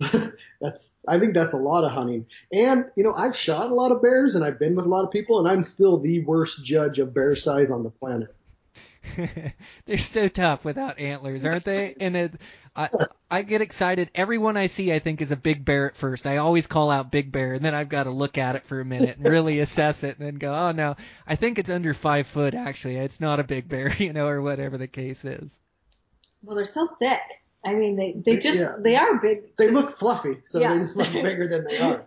[0.58, 2.24] that's I think that's a lot of hunting.
[2.50, 5.04] And you know, I've shot a lot of bears and I've been with a lot
[5.04, 8.33] of people and I'm still the worst judge of bear size on the planet.
[9.86, 11.94] They're so tough without antlers, aren't they?
[12.00, 12.32] And it,
[12.74, 12.88] I
[13.30, 14.10] I get excited.
[14.14, 16.26] Everyone I see, I think, is a big bear at first.
[16.26, 18.80] I always call out big bear, and then I've got to look at it for
[18.80, 20.96] a minute and really assess it, and then go, oh no,
[21.26, 22.54] I think it's under five foot.
[22.54, 25.56] Actually, it's not a big bear, you know, or whatever the case is.
[26.42, 27.20] Well, they're so thick.
[27.64, 28.74] I mean, they they just Yeah.
[28.78, 29.56] they are big.
[29.56, 30.74] They look fluffy, so Yeah.
[30.74, 32.04] they just look bigger than they are.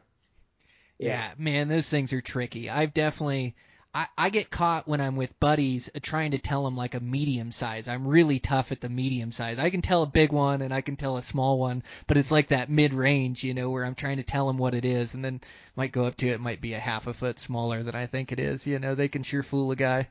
[1.00, 2.70] Yeah, man, those things are tricky.
[2.70, 3.56] I've definitely.
[3.98, 7.00] I, I get caught when I'm with buddies uh, trying to tell them like a
[7.00, 7.88] medium size.
[7.88, 9.58] I'm really tough at the medium size.
[9.58, 12.30] I can tell a big one and I can tell a small one, but it's
[12.30, 15.16] like that mid range, you know, where I'm trying to tell them what it is
[15.16, 15.42] and then
[15.76, 18.32] might go up to it might be a half a foot smaller than I think
[18.32, 18.68] it is.
[18.68, 20.10] You know, they can sure fool a guy.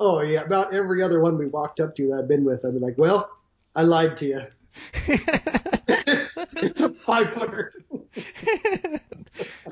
[0.00, 2.72] Oh yeah, about every other one we walked up to that I've been with, I've
[2.72, 3.30] been like, well,
[3.76, 4.40] I lied to you.
[5.88, 7.72] it's, it's a five footer.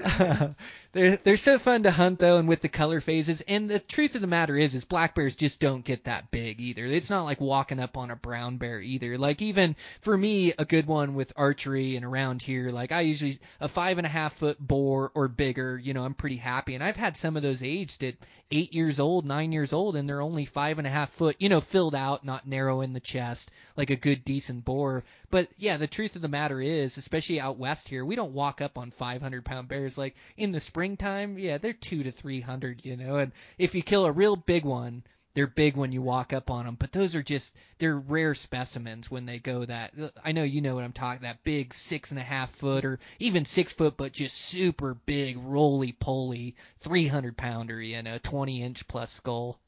[0.92, 3.42] they're they're so fun to hunt though, and with the color phases.
[3.42, 6.60] And the truth of the matter is, is black bears just don't get that big
[6.60, 6.84] either.
[6.86, 9.18] It's not like walking up on a brown bear either.
[9.18, 13.38] Like even for me, a good one with archery and around here, like I usually
[13.60, 15.78] a five and a half foot boar or bigger.
[15.78, 16.74] You know, I'm pretty happy.
[16.74, 18.14] And I've had some of those aged at
[18.50, 21.36] eight years old, nine years old, and they're only five and a half foot.
[21.38, 25.04] You know, filled out, not narrow in the chest, like a good decent boar.
[25.30, 28.60] But yeah, the truth of the matter is, especially out west here, we don't walk
[28.60, 29.96] up on 500 pound bears.
[29.96, 33.16] Like in the springtime, yeah, they're two to 300, you know.
[33.16, 35.04] And if you kill a real big one,
[35.34, 36.76] they're big when you walk up on them.
[36.78, 39.92] But those are just they're rare specimens when they go that.
[40.24, 41.22] I know you know what I'm talking.
[41.22, 45.38] That big six and a half foot or even six foot, but just super big,
[45.38, 49.58] roly poly, 300 pounder, you know, 20 inch plus skull.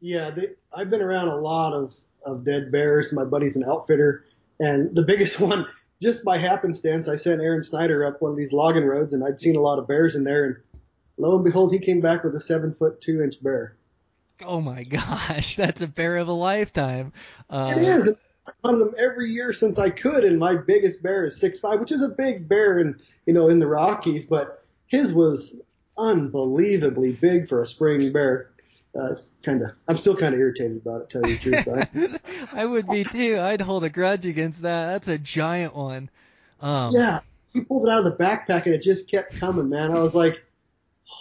[0.00, 1.94] Yeah, they, I've been around a lot of,
[2.24, 3.12] of dead bears.
[3.12, 4.24] My buddy's an outfitter,
[4.60, 5.66] and the biggest one,
[6.02, 9.40] just by happenstance, I sent Aaron Snyder up one of these logging roads, and I'd
[9.40, 10.56] seen a lot of bears in there, and
[11.16, 13.76] lo and behold, he came back with a seven foot two inch bear.
[14.44, 17.12] Oh my gosh, that's a bear of a lifetime.
[17.48, 18.06] Uh, It is.
[18.08, 21.58] and I've hunted them every year since I could, and my biggest bear is six
[21.58, 25.56] five, which is a big bear in you know in the Rockies, but his was
[25.98, 28.50] unbelievably big for a spring bear.
[28.96, 32.20] Uh, it's kind of, I'm still kind of irritated about it, tell you the truth.
[32.52, 33.38] I, I would be too.
[33.38, 34.92] I'd hold a grudge against that.
[34.92, 36.08] That's a giant one.
[36.60, 37.20] Um, yeah,
[37.52, 39.90] he pulled it out of the backpack and it just kept coming, man.
[39.90, 40.42] I was like,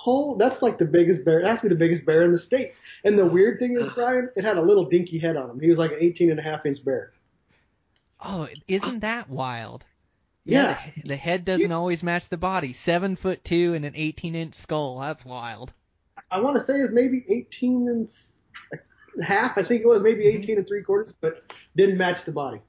[0.05, 1.41] oh, that's like the biggest bear.
[1.41, 2.73] That's be the biggest bear in the state.
[3.03, 5.59] And the weird thing is, Brian, it had a little dinky head on him.
[5.59, 7.11] He was like an 18 and a half inch bear.
[8.23, 9.83] Oh, isn't that wild?
[10.45, 10.79] Yeah.
[10.97, 12.73] the, the head doesn't always match the body.
[12.73, 14.99] Seven foot two and an 18 inch skull.
[14.99, 15.73] That's wild.
[16.31, 18.09] I want to say it's maybe 18 and
[19.23, 19.57] half.
[19.57, 20.39] I think it was maybe mm-hmm.
[20.39, 22.61] 18 and three quarters, but didn't match the body.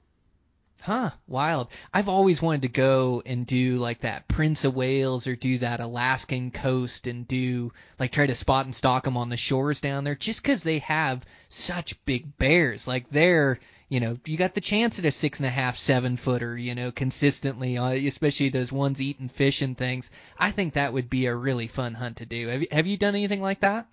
[0.79, 1.69] Huh, wild.
[1.93, 5.79] I've always wanted to go and do like that Prince of Wales or do that
[5.79, 10.03] Alaskan coast and do like try to spot and stalk them on the shores down
[10.03, 12.87] there just 'cause they have such big bears.
[12.87, 13.59] Like they're,
[13.89, 16.75] you know, you got the chance at a six and a half, seven footer, you
[16.75, 20.11] know, consistently, uh, especially those ones eating fish and things.
[20.37, 22.47] I think that would be a really fun hunt to do.
[22.49, 23.87] Have you, have you done anything like that?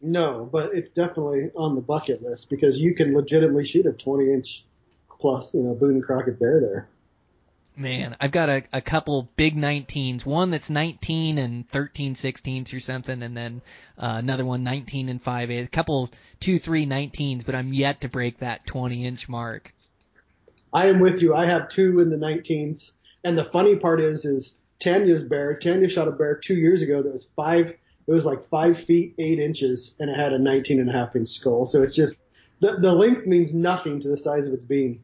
[0.00, 4.32] No, but it's definitely on the bucket list because you can legitimately shoot a 20
[4.32, 4.64] inch
[5.20, 6.88] plus, you know, Boone and Crockett bear there.
[7.80, 10.26] Man, I've got a, a couple big 19s.
[10.26, 13.62] One that's 19 and 13 16ths or something, and then
[13.96, 15.62] uh, another one 19 and 5 8.
[15.62, 16.10] A couple
[16.40, 19.72] two, three 19s, but I'm yet to break that 20 inch mark.
[20.74, 21.34] I am with you.
[21.34, 22.92] I have two in the 19s.
[23.24, 27.00] And the funny part is, is Tanya's bear, Tanya shot a bear two years ago
[27.00, 30.80] that was five, it was like five feet, eight inches, and it had a 19
[30.80, 31.64] and a half inch skull.
[31.64, 32.18] So it's just,
[32.60, 35.02] the, the length means nothing to the size of its beam.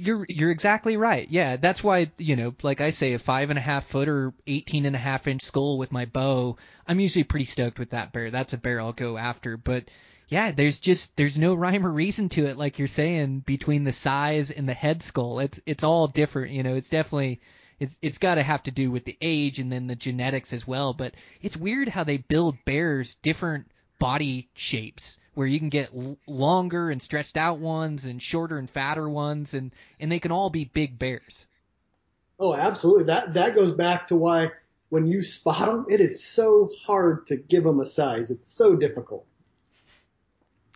[0.00, 1.28] You're you're exactly right.
[1.30, 4.32] Yeah, that's why you know, like I say, a five and a half foot or
[4.46, 6.56] 18 and a half inch skull with my bow.
[6.86, 8.30] I'm usually pretty stoked with that bear.
[8.30, 9.56] That's a bear I'll go after.
[9.56, 9.90] But
[10.28, 13.92] yeah, there's just there's no rhyme or reason to it, like you're saying, between the
[13.92, 15.38] size and the head skull.
[15.40, 16.52] It's it's all different.
[16.52, 17.40] You know, it's definitely
[17.78, 20.66] it's it's got to have to do with the age and then the genetics as
[20.66, 20.92] well.
[20.92, 23.66] But it's weird how they build bears different
[23.98, 28.68] body shapes where you can get l- longer and stretched out ones and shorter and
[28.68, 29.70] fatter ones and
[30.00, 31.46] and they can all be big bears.
[32.40, 33.04] Oh, absolutely.
[33.04, 34.50] That, that goes back to why
[34.88, 38.30] when you spot them, it is so hard to give them a size.
[38.30, 39.26] It's so difficult.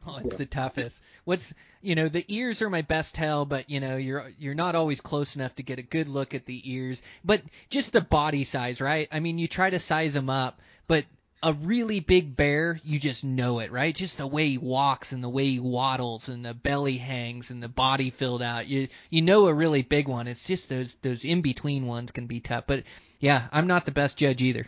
[0.07, 1.03] Oh, it's the toughest.
[1.25, 4.77] What's you know the ears are my best tell, but you know you're you're not
[4.77, 7.03] always close enough to get a good look at the ears.
[7.25, 9.09] But just the body size, right?
[9.11, 11.05] I mean, you try to size them up, but
[11.43, 13.95] a really big bear, you just know it, right?
[13.95, 17.63] Just the way he walks and the way he waddles and the belly hangs and
[17.63, 18.69] the body filled out.
[18.69, 20.29] You you know a really big one.
[20.29, 22.65] It's just those those in between ones can be tough.
[22.67, 22.85] But
[23.19, 24.67] yeah, I'm not the best judge either.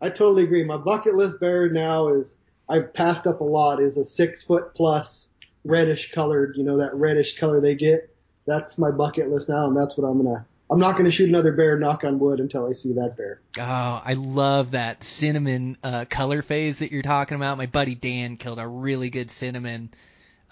[0.00, 0.64] I totally agree.
[0.64, 2.38] My bucket list bear now is
[2.68, 5.28] I've passed up a lot is a six foot plus
[5.64, 8.14] reddish colored, you know, that reddish color they get.
[8.46, 10.46] That's my bucket list now, and that's what I'm gonna.
[10.72, 13.42] I'm not gonna shoot another bear, knock on wood, until I see that bear.
[13.58, 17.58] Oh, I love that cinnamon uh, color phase that you're talking about.
[17.58, 19.90] My buddy Dan killed a really good cinnamon.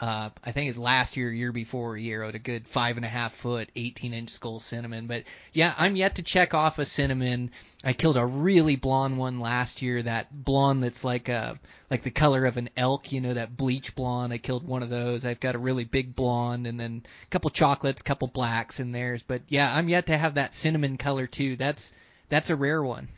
[0.01, 3.09] Uh, I think it's last year, year before, he arrowed a good five and a
[3.09, 5.07] half foot, 18 inch skull cinnamon.
[5.07, 7.51] But yeah, I'm yet to check off a cinnamon.
[7.85, 10.03] I killed a really blonde one last year.
[10.03, 13.95] That blonde that's like a like the color of an elk, you know, that bleach
[13.95, 14.33] blonde.
[14.33, 15.27] I killed one of those.
[15.27, 18.93] I've got a really big blonde, and then a couple chocolates, a couple blacks in
[18.93, 19.23] theirs.
[19.23, 21.57] But yeah, I'm yet to have that cinnamon color too.
[21.57, 21.93] That's
[22.31, 23.09] that's a rare one.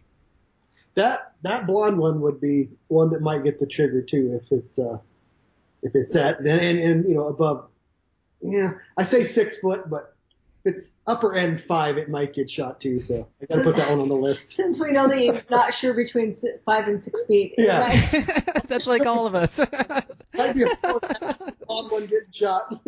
[0.97, 4.81] That that blonde one would be one that might get the trigger too if it's
[4.81, 4.99] uh
[5.83, 7.69] if it's that then and, and you know above.
[8.41, 10.13] Yeah, I say six foot, but
[10.65, 13.01] if it's upper end five, it might get shot too.
[13.01, 14.53] So I gotta put that one on the list.
[14.57, 17.55] Since we know that you're not sure between five and six feet.
[17.59, 17.81] Yeah.
[17.81, 18.65] right?
[18.69, 19.59] that's like all of us.
[20.35, 20.77] Might be a
[21.67, 22.81] blonde one getting shot.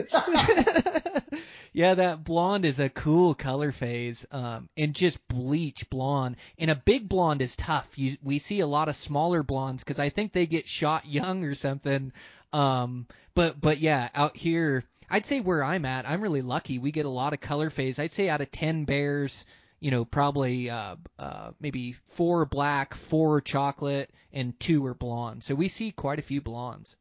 [1.72, 6.36] yeah, that blonde is a cool color phase, um, and just bleach blonde.
[6.59, 7.99] And a big blonde is tough.
[7.99, 11.45] You, we see a lot of smaller blondes because I think they get shot young
[11.45, 12.12] or something.
[12.55, 16.78] Um, but but yeah, out here, I'd say where I'm at, I'm really lucky.
[16.78, 17.98] We get a lot of color phase.
[17.98, 19.44] I'd say out of ten bears,
[19.80, 25.42] you know, probably uh, uh, maybe four black, four chocolate, and two are blonde.
[25.42, 26.96] So we see quite a few blondes.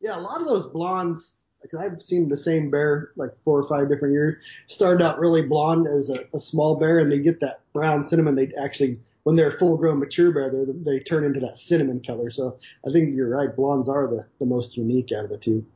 [0.00, 3.68] Yeah, a lot of those blondes, because I've seen the same bear like four or
[3.68, 7.40] five different years, started out really blonde as a, a small bear, and they get
[7.40, 8.34] that brown cinnamon.
[8.34, 12.30] They actually, when they're full-grown mature bear, they they turn into that cinnamon color.
[12.30, 13.54] So I think you're right.
[13.54, 15.66] Blondes are the the most unique out of the two.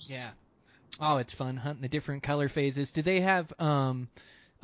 [0.00, 0.30] Yeah.
[1.00, 2.90] Oh, it's fun hunting the different color phases.
[2.90, 4.08] Do they have um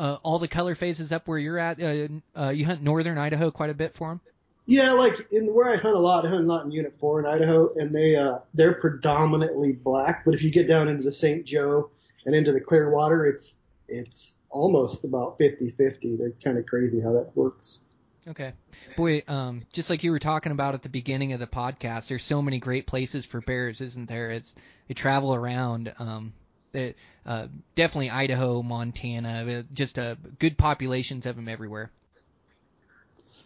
[0.01, 1.81] uh, all the color phases up where you're at?
[1.81, 4.21] Uh, uh, you hunt northern Idaho quite a bit for them.
[4.67, 7.21] Yeah, like in where I hunt a lot, I hunt a lot in Unit Four
[7.21, 10.25] in Idaho, and they uh they're predominantly black.
[10.25, 11.47] But if you get down into the St.
[11.47, 11.91] Joe
[12.27, 16.19] and into the Clearwater, it's it's almost about 50-50.
[16.19, 17.81] They're kind of crazy how that works.
[18.29, 18.53] Okay.
[18.97, 22.25] Boy, um, just like you were talking about at the beginning of the podcast, there's
[22.25, 24.31] so many great places for bears, isn't there?
[24.31, 24.55] It's
[24.87, 25.95] they travel around.
[25.99, 26.35] Um,
[26.75, 31.91] it, uh, definitely Idaho, Montana, uh, just uh, good populations of them everywhere.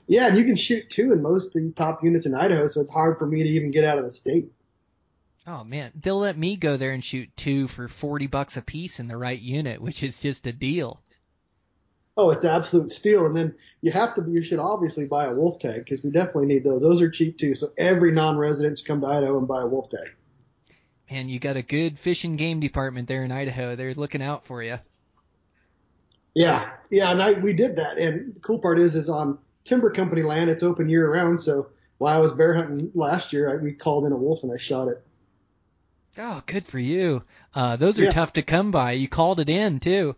[0.09, 2.81] Yeah, and you can shoot two in most of the top units in Idaho, so
[2.81, 4.51] it's hard for me to even get out of the state.
[5.47, 8.99] Oh man, they'll let me go there and shoot two for forty bucks a piece
[8.99, 11.01] in the right unit, which is just a deal.
[12.17, 13.27] Oh, it's absolute steal.
[13.27, 16.47] And then you have to, you should obviously buy a wolf tag because we definitely
[16.47, 16.83] need those.
[16.83, 17.55] Those are cheap too.
[17.55, 20.11] So every non-resident should come to Idaho and buy a wolf tag.
[21.11, 23.77] Man, you got a good fish and game department there in Idaho.
[23.77, 24.79] They're looking out for you.
[26.35, 27.99] Yeah, yeah, and I we did that.
[27.99, 31.41] And the cool part is, is on timber company land, it's open year round.
[31.41, 34.53] So while I was bear hunting last year, I, we called in a wolf and
[34.53, 35.05] I shot it.
[36.19, 37.23] Oh, good for you.
[37.55, 38.11] Uh, those are Yeah.
[38.11, 38.93] tough to come by.
[38.93, 40.17] You called it in too.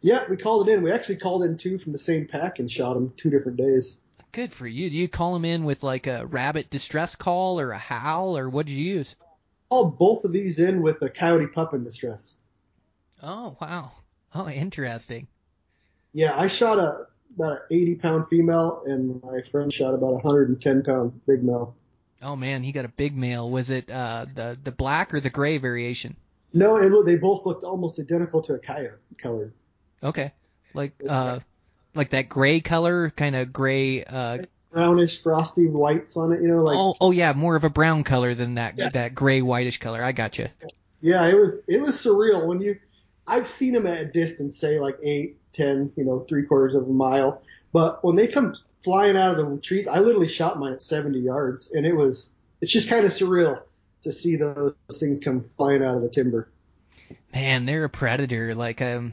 [0.00, 0.82] Yeah, we called it in.
[0.82, 3.98] We actually called in two from the same pack and shot them two different days.
[4.32, 4.90] Good for you.
[4.90, 8.48] Do you call them in with like a rabbit distress call or a howl or
[8.48, 9.16] what did you use?
[9.68, 12.36] Called both of these in with a coyote pup in distress.
[13.22, 13.92] Oh wow.
[14.34, 15.26] Oh, interesting.
[16.12, 20.20] Yeah, I shot a about an 80 pound female, and my friend shot about a
[20.22, 21.74] 110 pound big male.
[22.22, 23.48] Oh man, he got a big male.
[23.48, 26.16] Was it uh, the the black or the gray variation?
[26.52, 29.52] No, it they both looked almost identical to a coyote color.
[30.02, 30.32] Okay,
[30.74, 31.40] like uh,
[31.94, 34.04] like that gray color, kind of gray.
[34.04, 34.38] Uh,
[34.72, 38.04] Brownish, frosty whites on it, you know, like oh oh yeah, more of a brown
[38.04, 38.90] color than that Yeah.
[38.90, 40.02] that gray whitish color.
[40.02, 40.48] I got you.
[41.00, 42.78] yeah, it was it was surreal when you.
[43.26, 46.84] I've seen them at a distance, say like eight, ten, you know, three quarters of
[46.84, 47.42] a mile,
[47.72, 51.18] but when they come flying out of the trees, I literally shot mine at 70
[51.18, 52.30] yards, and it was
[52.60, 53.60] it's just kind of surreal
[54.02, 56.48] to see those things come flying out of the timber.
[57.32, 58.54] Man, they're a predator.
[58.54, 59.12] Like um,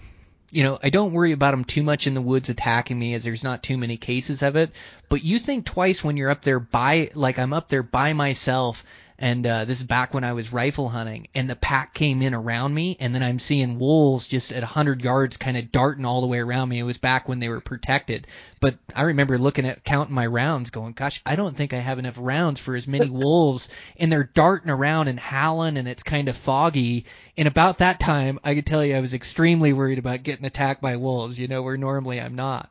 [0.52, 3.24] you know, I don't worry about them too much in the woods attacking me, as
[3.24, 4.72] there's not too many cases of it.
[5.10, 8.84] But you think twice when you're up there by, like I'm up there by myself,
[9.20, 12.36] and uh, this is back when I was rifle hunting, and the pack came in
[12.36, 16.22] around me, and then I'm seeing wolves just at 100 yards, kind of darting all
[16.22, 16.78] the way around me.
[16.78, 18.28] It was back when they were protected.
[18.60, 21.98] But I remember looking at counting my rounds, going, "Gosh, I don't think I have
[21.98, 26.30] enough rounds for as many wolves." And they're darting around and howling, and it's kind
[26.30, 27.06] of foggy.
[27.38, 30.82] And about that time, I could tell you I was extremely worried about getting attacked
[30.82, 31.40] by wolves.
[31.40, 32.70] You know, where normally I'm not.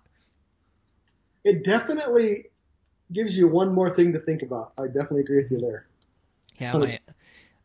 [1.43, 2.47] It definitely
[3.13, 4.73] gives you one more thing to think about.
[4.79, 5.87] I definitely agree with you there.
[6.59, 7.01] Yeah, my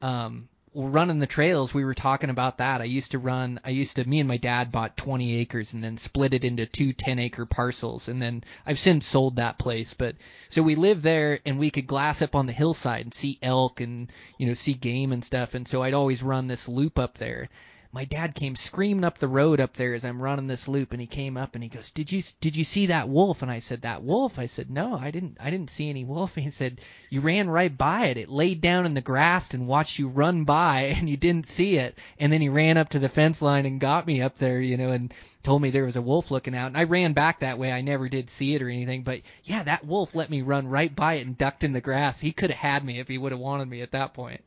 [0.02, 2.82] um running the trails, we were talking about that.
[2.82, 5.84] I used to run, I used to, me and my dad bought 20 acres and
[5.84, 8.08] then split it into two 10 acre parcels.
[8.08, 9.94] And then I've since sold that place.
[9.94, 10.16] But
[10.50, 13.82] so we lived there and we could glass up on the hillside and see elk
[13.82, 15.56] and, you know, see game and stuff.
[15.56, 17.50] And so I'd always run this loop up there
[17.94, 21.02] my dad came screaming up the road up there as I'm running this loop and
[21.02, 23.60] he came up and he goes, "Did you did you see that wolf?" And I
[23.60, 26.52] said, "That wolf?" I said, "No, I didn't I didn't see any wolf." And he
[26.52, 26.80] said,
[27.10, 28.18] "You ran right by it.
[28.18, 31.78] It laid down in the grass and watched you run by and you didn't see
[31.78, 34.62] it." And then he ran up to the fence line and got me up there,
[34.62, 35.14] you know, and
[35.44, 36.68] told me there was a wolf looking out.
[36.68, 37.74] And I ran back that way.
[37.74, 40.96] I never did see it or anything, but yeah, that wolf let me run right
[40.96, 42.22] by it and ducked in the grass.
[42.22, 44.42] He could have had me if he would have wanted me at that point.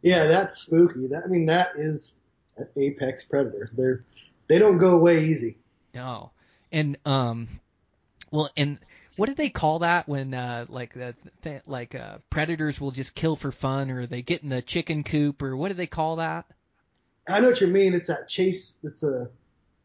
[0.00, 1.08] Yeah, that's spooky.
[1.08, 2.14] That I mean, that is
[2.76, 3.70] apex predator.
[3.76, 4.04] They're
[4.48, 5.58] they don't go away easy.
[5.94, 6.30] No.
[6.72, 7.60] And um
[8.30, 8.78] well and
[9.16, 13.14] what do they call that when uh like the th- like uh predators will just
[13.14, 16.16] kill for fun or they get in the chicken coop or what do they call
[16.16, 16.46] that?
[17.28, 17.94] I know what you mean.
[17.94, 18.74] It's that chase.
[18.82, 19.30] It's a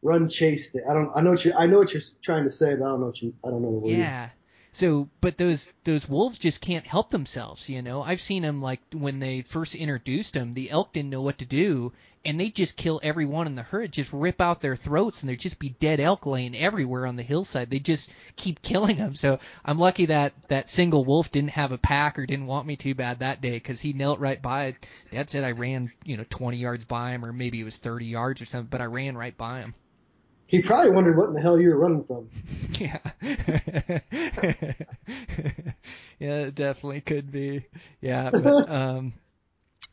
[0.02, 0.82] run chase thing.
[0.88, 1.12] I don't.
[1.14, 1.52] I know what you.
[1.56, 3.34] I know what you're trying to say, but I don't know what you.
[3.44, 3.90] I don't know the word.
[3.90, 4.30] Yeah.
[4.72, 8.02] So, but those those wolves just can't help themselves, you know.
[8.02, 11.46] I've seen them like when they first introduced them, the elk didn't know what to
[11.46, 11.92] do,
[12.26, 15.38] and they just kill everyone in the herd, just rip out their throats, and there'd
[15.38, 17.70] just be dead elk laying everywhere on the hillside.
[17.70, 19.14] They just keep killing them.
[19.14, 22.74] So I'm lucky that that single wolf didn't have a pack or didn't want me
[22.74, 24.66] too bad that day because he knelt right by.
[24.66, 24.86] it.
[25.12, 28.06] Dad said I ran, you know, 20 yards by him, or maybe it was 30
[28.06, 29.74] yards or something, but I ran right by him.
[30.48, 32.28] He probably wondered what in the hell you were running from.
[32.78, 32.98] Yeah.
[36.18, 37.64] yeah, it definitely could be.
[38.00, 39.14] Yeah, but um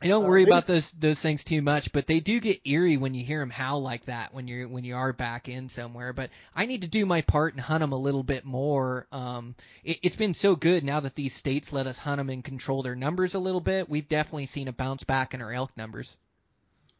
[0.04, 3.14] I don't worry about those those things too much, but they do get eerie when
[3.14, 6.12] you hear them howl like that when you're when you are back in somewhere.
[6.12, 9.06] But I need to do my part and hunt them a little bit more.
[9.10, 12.44] Um, it, it's been so good now that these states let us hunt them and
[12.44, 13.88] control their numbers a little bit.
[13.88, 16.18] We've definitely seen a bounce back in our elk numbers.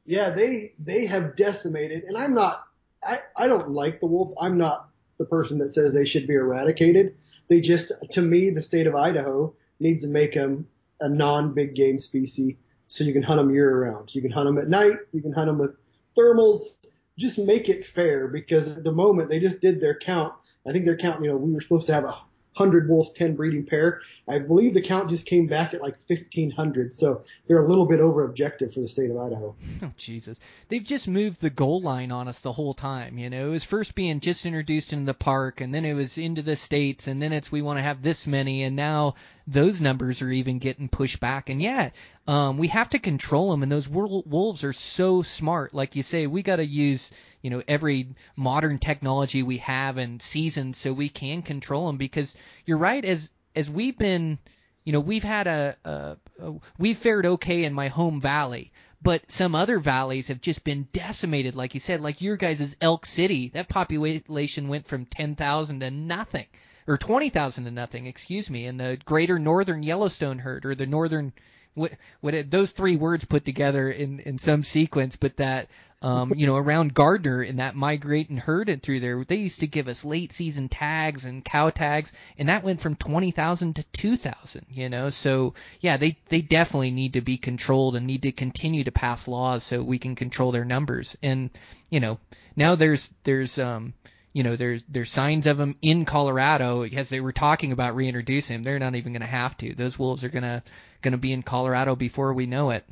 [0.07, 2.67] Yeah, they they have decimated, and I'm not.
[3.07, 4.33] I I don't like the wolf.
[4.41, 4.89] I'm not
[5.19, 7.17] the person that says they should be eradicated.
[7.49, 10.67] They just, to me, the state of Idaho needs to make them
[11.01, 14.15] a non-big game species so you can hunt them year round.
[14.15, 14.99] You can hunt them at night.
[15.13, 15.77] You can hunt them with
[16.17, 16.77] thermals.
[17.17, 20.33] Just make it fair because at the moment they just did their count.
[20.67, 22.19] I think their count, you know, we were supposed to have a
[22.55, 24.01] hundred wolves, ten breeding pair.
[24.29, 27.87] I believe the count just came back at like fifteen hundred, so they're a little
[27.87, 29.55] bit over objective for the state of Idaho.
[29.83, 33.19] Oh Jesus, they've just moved the goal line on us the whole time.
[33.19, 36.17] You know, it was first being just introduced into the park, and then it was
[36.17, 39.17] into the states, and then it's we want to have this many, and now
[39.47, 41.51] those numbers are even getting pushed back.
[41.51, 41.91] And yeah,
[42.27, 45.75] um, we have to control them, and those wolves are so smart.
[45.75, 47.11] Like you say, we got to use
[47.45, 52.35] you know every modern technology we have and seasons so we can control them because
[52.65, 54.39] you're right as as we've been
[54.83, 58.73] you know we've had a, a, a we've fared okay in my home valley
[59.03, 63.05] but some other valleys have just been decimated like you said like your guys' elk
[63.05, 66.47] city that population went from 10,000 to nothing
[66.87, 71.31] or 20,000 to nothing excuse me and the greater northern yellowstone herd or the northern
[71.75, 75.69] what, what those three words put together in in some sequence but that
[76.05, 79.61] um, you know, around Gardiner and that migrate and herd it through there, they used
[79.61, 83.83] to give us late season tags and cow tags, and that went from 20,000 to
[83.85, 88.33] 2,000, you know, so yeah, they, they definitely need to be controlled and need to
[88.33, 91.17] continue to pass laws so we can control their numbers.
[91.23, 91.49] And,
[91.89, 92.19] you know,
[92.55, 93.95] now there's, there's, um,
[94.35, 96.83] you know, there's there's signs of them in Colorado.
[96.83, 99.75] As they were talking about reintroducing them, they're not even going to have to.
[99.75, 100.63] Those wolves are gonna
[101.01, 102.85] gonna be in Colorado before we know it.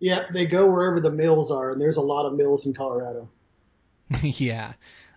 [0.00, 3.28] Yeah, they go wherever the mills are, and there's a lot of mills in Colorado.
[4.22, 4.72] yeah,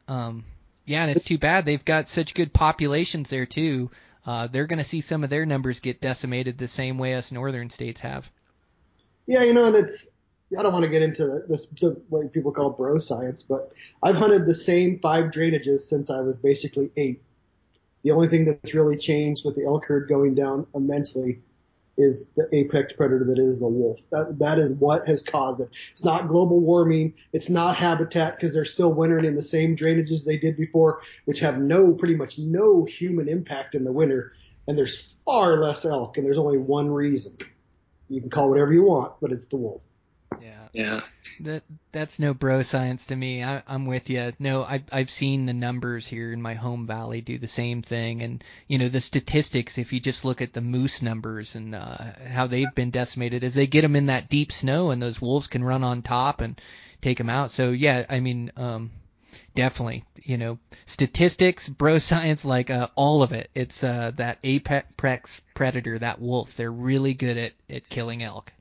[0.07, 0.45] um,
[0.85, 3.89] yeah, and it's too bad they've got such good populations there too.
[4.23, 7.31] Uh, they're going to see some of their numbers get decimated the same way us
[7.31, 8.29] northern states have.
[9.25, 10.07] Yeah, you know, and it's
[10.57, 14.15] I don't want to get into this the what people call bro science, but I've
[14.15, 17.21] hunted the same five drainages since I was basically eight.
[18.03, 21.41] The only thing that's really changed with the elk herd going down immensely
[21.97, 23.99] is the apex predator that is the wolf.
[24.11, 25.69] That, that is what has caused it.
[25.91, 27.15] It's not global warming.
[27.33, 31.39] It's not habitat because they're still wintering in the same drainages they did before, which
[31.39, 34.33] have no, pretty much no human impact in the winter.
[34.67, 37.35] And there's far less elk and there's only one reason.
[38.09, 39.81] You can call whatever you want, but it's the wolf.
[40.41, 40.67] Yeah.
[40.73, 41.01] Yeah.
[41.41, 43.43] That that's no bro science to me.
[43.43, 44.33] I, I'm with you.
[44.39, 48.21] No, I've I've seen the numbers here in my home valley do the same thing,
[48.21, 49.77] and you know the statistics.
[49.77, 51.97] If you just look at the moose numbers and uh,
[52.27, 55.47] how they've been decimated, as they get them in that deep snow, and those wolves
[55.47, 56.59] can run on top and
[57.01, 57.51] take them out.
[57.51, 58.91] So yeah, I mean, um,
[59.55, 63.49] definitely, you know, statistics, bro science, like uh, all of it.
[63.53, 66.55] It's uh, that apex predator, that wolf.
[66.55, 68.53] They're really good at at killing elk.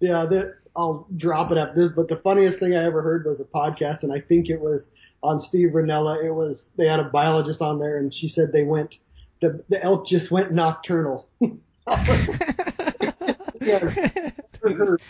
[0.00, 3.40] Yeah, that I'll drop it at this, but the funniest thing I ever heard was
[3.40, 4.90] a podcast, and I think it was
[5.22, 6.22] on Steve Rinella.
[6.22, 8.98] It was they had a biologist on there, and she said they went
[9.40, 11.28] the the elk just went nocturnal.
[11.40, 11.50] yeah,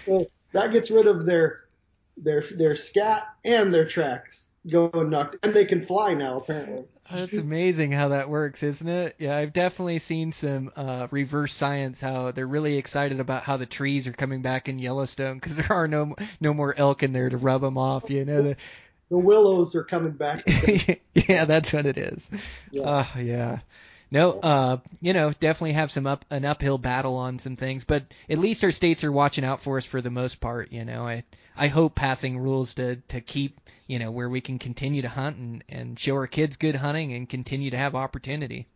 [0.04, 1.64] so that gets rid of their
[2.16, 6.84] their their scat and their tracks going knocked, and they can fly now apparently.
[7.10, 9.16] That's amazing how that works, isn't it?
[9.18, 13.66] Yeah, I've definitely seen some uh, reverse science how they're really excited about how the
[13.66, 17.28] trees are coming back in Yellowstone because there are no no more elk in there
[17.28, 18.10] to rub them off.
[18.10, 18.56] You know, the,
[19.10, 20.42] the willows are coming back.
[21.14, 22.28] yeah, that's what it is.
[22.70, 22.82] Yeah.
[22.82, 23.58] Uh, yeah.
[24.10, 28.04] No, uh, you know, definitely have some up an uphill battle on some things, but
[28.30, 30.72] at least our states are watching out for us for the most part.
[30.72, 31.24] You know, I
[31.56, 35.36] I hope passing rules to to keep you know where we can continue to hunt
[35.36, 38.66] and and show our kids good hunting and continue to have opportunity.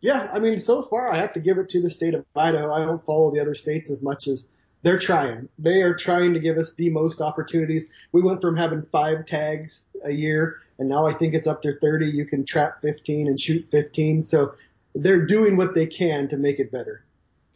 [0.00, 2.72] Yeah, I mean, so far I have to give it to the state of Idaho.
[2.72, 4.46] I don't follow the other states as much as
[4.82, 5.48] they're trying.
[5.58, 7.86] They are trying to give us the most opportunities.
[8.12, 11.78] We went from having five tags a year, and now I think it's up to
[11.78, 12.10] 30.
[12.10, 14.22] You can trap 15 and shoot 15.
[14.22, 14.54] So
[14.94, 17.04] they're doing what they can to make it better.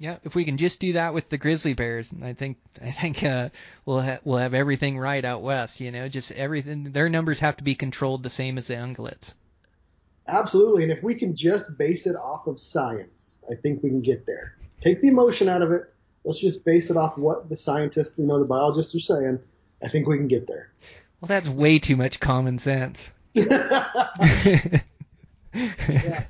[0.01, 3.22] Yeah, if we can just do that with the grizzly bears, I think I think
[3.22, 3.51] uh,
[3.85, 5.78] we'll ha- we'll have everything right out west.
[5.78, 6.85] You know, just everything.
[6.85, 9.35] Their numbers have to be controlled the same as the ungulates.
[10.27, 14.01] Absolutely, and if we can just base it off of science, I think we can
[14.01, 14.56] get there.
[14.81, 15.93] Take the emotion out of it.
[16.24, 19.39] Let's just base it off what the scientists, you know, the biologists are saying.
[19.82, 20.72] I think we can get there.
[21.20, 23.10] Well, that's way too much common sense.
[23.35, 23.85] yeah.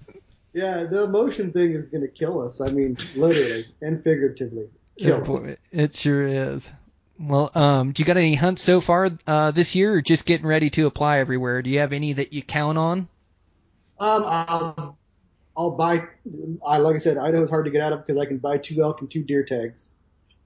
[0.53, 2.61] Yeah, the emotion thing is going to kill us.
[2.61, 4.69] I mean, literally and figuratively.
[4.99, 6.71] Kill boy, it sure is.
[7.19, 10.47] Well, um, do you got any hunts so far uh, this year, or just getting
[10.47, 11.63] ready to apply everywhere?
[11.63, 13.09] Do you have any that you count on?
[13.99, 14.99] Um, I'll,
[15.57, 16.05] I'll buy.
[16.67, 18.83] I like I said, Idaho's hard to get out of because I can buy two
[18.83, 19.95] elk and two deer tags.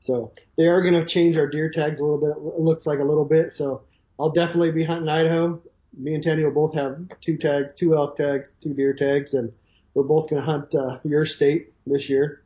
[0.01, 2.31] So they are going to change our deer tags a little bit.
[2.31, 3.53] It looks like a little bit.
[3.53, 3.83] So
[4.19, 5.63] I'll definitely be hunting Idaho.
[5.97, 9.53] Me and Tanya will both have two tags, two elk tags, two deer tags, and
[9.95, 12.43] we're both going to hunt uh, your state this year,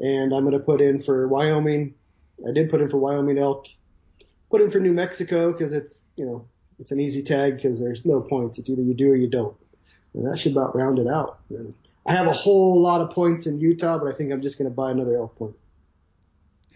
[0.00, 1.94] and I'm going to put in for Wyoming.
[2.46, 3.66] I did put in for Wyoming elk.
[4.50, 6.46] Put in for New Mexico because it's you know
[6.78, 8.58] it's an easy tag because there's no points.
[8.58, 9.56] It's either you do or you don't,
[10.14, 11.38] and that should about round it out.
[11.50, 11.74] And
[12.06, 14.70] I have a whole lot of points in Utah, but I think I'm just going
[14.70, 15.54] to buy another elk point.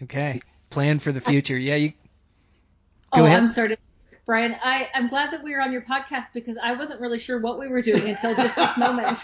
[0.03, 1.57] Okay, plan for the future.
[1.57, 1.89] Yeah, you.
[3.15, 3.39] Go oh, ahead.
[3.39, 3.77] I'm sorry.
[4.25, 7.39] Brian, I, I'm glad that we were on your podcast because I wasn't really sure
[7.39, 9.19] what we were doing until just this moment.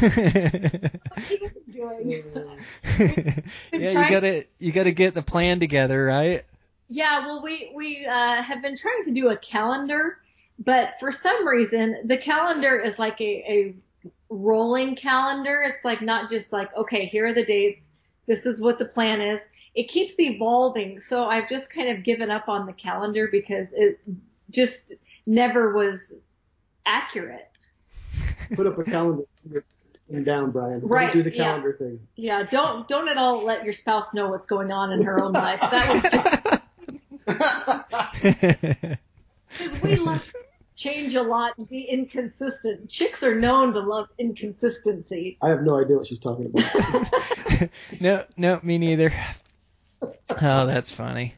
[1.70, 2.22] doing?
[3.72, 6.44] yeah, you gotta you gotta get the plan together, right?
[6.88, 10.18] Yeah, well, we we uh, have been trying to do a calendar,
[10.58, 13.74] but for some reason the calendar is like a, a
[14.28, 15.62] rolling calendar.
[15.62, 17.88] It's like not just like okay, here are the dates.
[18.26, 19.40] This is what the plan is
[19.74, 20.98] it keeps evolving.
[20.98, 24.00] So I've just kind of given up on the calendar because it
[24.50, 24.94] just
[25.26, 26.14] never was
[26.86, 27.46] accurate.
[28.54, 29.24] Put up a calendar
[30.08, 30.80] and down, Brian.
[30.82, 31.06] Right.
[31.06, 31.86] Don't do the calendar yeah.
[31.86, 32.00] thing.
[32.16, 32.42] Yeah.
[32.50, 35.60] Don't don't at all let your spouse know what's going on in her own life.
[35.60, 36.26] That would just.
[39.58, 40.22] Because we love
[40.80, 42.88] change a lot and be inconsistent.
[42.88, 45.36] Chicks are known to love inconsistency.
[45.42, 47.68] I have no idea what she's talking about.
[48.00, 49.12] no, no, me neither.
[50.02, 51.34] Oh, that's funny.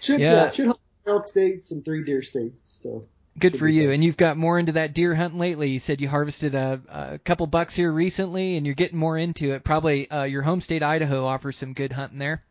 [0.00, 2.78] Should yeah, yeah should hunt elk states and three deer states.
[2.80, 3.06] So
[3.38, 3.90] good for you.
[3.90, 5.70] And you've got more into that deer hunting lately.
[5.70, 9.52] You said you harvested a, a couple bucks here recently, and you're getting more into
[9.52, 9.64] it.
[9.64, 12.42] Probably uh, your home state Idaho offers some good hunting there.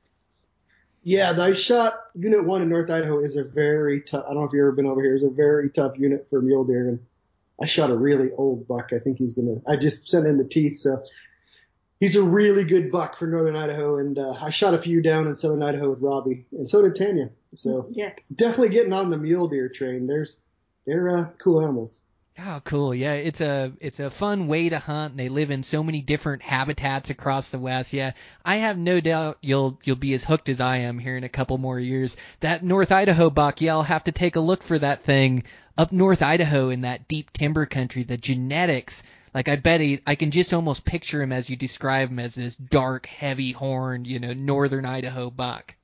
[1.03, 4.23] Yeah, I shot Unit One in North Idaho is a very tough.
[4.25, 5.15] I don't know if you've ever been over here.
[5.15, 6.99] It's a very tough unit for mule deer, and
[7.61, 8.93] I shot a really old buck.
[8.93, 9.55] I think he's gonna.
[9.67, 11.03] I just sent in the teeth, so
[12.03, 15.25] he's a really good buck for northern Idaho, and uh, I shot a few down
[15.25, 17.29] in southern Idaho with Robby, and so did Tanya.
[17.55, 18.11] So yeah.
[18.35, 20.05] definitely getting on the mule deer train.
[20.05, 20.35] There's
[20.85, 22.01] they're uh, cool animals.
[22.37, 22.93] Oh, cool.
[22.93, 25.11] Yeah, it's a it's a fun way to hunt.
[25.11, 27.93] And they live in so many different habitats across the West.
[27.93, 28.11] Yeah,
[28.43, 31.29] I have no doubt you'll you'll be as hooked as I am here in a
[31.29, 32.17] couple more years.
[32.41, 35.45] That North Idaho buck, yeah, I'll have to take a look for that thing
[35.77, 38.03] up North Idaho in that deep timber country.
[38.03, 42.09] The genetics like I bet he, I can just almost picture him as you describe
[42.09, 45.75] him as this dark, heavy horned, you know, northern Idaho buck.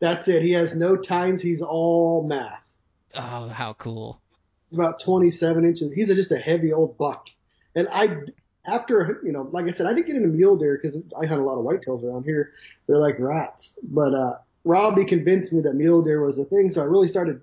[0.00, 0.42] That's it.
[0.42, 1.42] He has no tines.
[1.42, 2.78] He's all mass.
[3.14, 4.20] Oh, how cool!
[4.68, 5.92] He's about 27 inches.
[5.92, 7.28] He's a, just a heavy old buck.
[7.74, 8.18] And I,
[8.66, 11.40] after you know, like I said, I didn't get into mule deer because I hunt
[11.40, 12.52] a lot of whitetails around here.
[12.86, 13.78] They're like rats.
[13.82, 17.40] But uh, Robby convinced me that mule deer was the thing, so I really started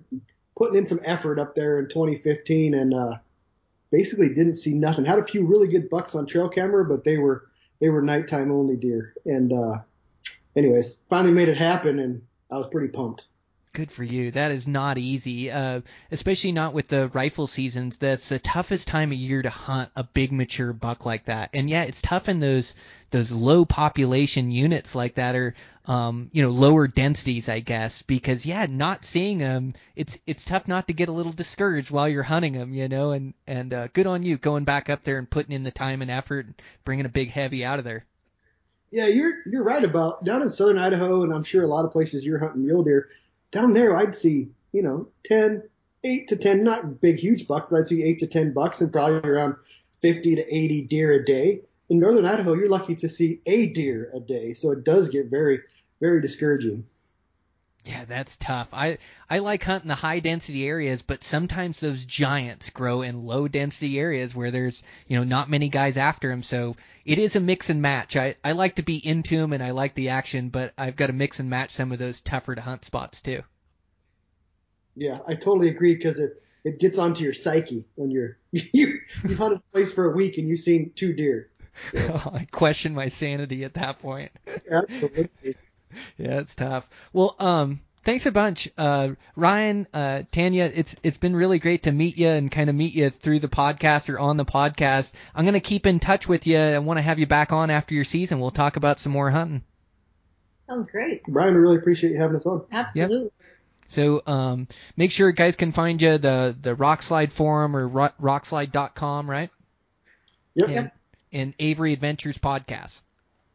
[0.56, 3.16] putting in some effort up there in 2015, and uh,
[3.90, 5.04] basically didn't see nothing.
[5.04, 7.48] Had a few really good bucks on trail camera, but they were
[7.80, 9.14] they were nighttime only deer.
[9.26, 9.78] And uh,
[10.56, 13.26] anyways, finally made it happen, and I was pretty pumped.
[13.76, 14.30] Good for you.
[14.30, 17.98] That is not easy, uh, especially not with the rifle seasons.
[17.98, 21.50] That's the toughest time of year to hunt a big mature buck like that.
[21.52, 22.74] And yeah, it's tough in those
[23.10, 25.54] those low population units like that or
[25.84, 30.66] um, you know lower densities, I guess, because yeah, not seeing them, it's it's tough
[30.66, 33.10] not to get a little discouraged while you're hunting them, you know.
[33.10, 36.00] And and uh, good on you going back up there and putting in the time
[36.00, 36.54] and effort, and
[36.86, 38.06] bringing a big heavy out of there.
[38.90, 41.92] Yeah, you're you're right about down in southern Idaho, and I'm sure a lot of
[41.92, 43.10] places you're hunting mule deer
[43.56, 45.62] down there I'd see, you know, 10,
[46.04, 48.92] 8 to 10, not big, huge bucks, but I'd see 8 to 10 bucks and
[48.92, 49.56] probably around
[50.02, 51.62] 50 to 80 deer a day.
[51.88, 54.52] In northern Idaho, you're lucky to see a deer a day.
[54.52, 55.60] So it does get very,
[56.00, 56.84] very discouraging.
[57.86, 58.68] Yeah, that's tough.
[58.72, 58.98] I
[59.30, 64.00] I like hunting the high density areas, but sometimes those giants grow in low density
[64.00, 66.42] areas where there's you know not many guys after them.
[66.42, 66.76] So
[67.06, 68.16] it is a mix and match.
[68.16, 71.06] I I like to be into them and I like the action, but I've got
[71.06, 73.42] to mix and match some of those tougher to hunt spots too.
[74.96, 79.38] Yeah, I totally agree because it it gets onto your psyche when you're you you've
[79.38, 81.48] hunted a place for a week and you've seen two deer.
[81.92, 82.20] So.
[82.32, 84.32] I question my sanity at that point.
[84.68, 85.28] Absolutely.
[86.18, 86.88] yeah, it's tough.
[87.12, 90.70] Well, um, thanks a bunch, uh, Ryan, uh, Tanya.
[90.72, 93.48] It's it's been really great to meet you and kind of meet you through the
[93.48, 95.12] podcast or on the podcast.
[95.34, 96.58] I'm gonna keep in touch with you.
[96.58, 98.40] I want to have you back on after your season.
[98.40, 99.62] We'll talk about some more hunting.
[100.66, 101.22] Sounds great.
[101.24, 102.64] Brian, we really appreciate you having us on.
[102.72, 103.24] Absolutely.
[103.24, 103.32] Yep.
[103.88, 109.50] So um, make sure guys can find you the the Rokslide forum or rokslide.com, right?
[110.54, 110.68] Yep.
[110.68, 110.90] And,
[111.32, 113.02] and Avery Adventures podcast.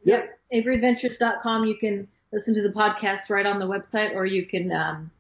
[0.03, 0.37] Yep.
[0.53, 1.65] AveryAdventures.com.
[1.65, 5.11] You can listen to the podcast right on the website, or you can um,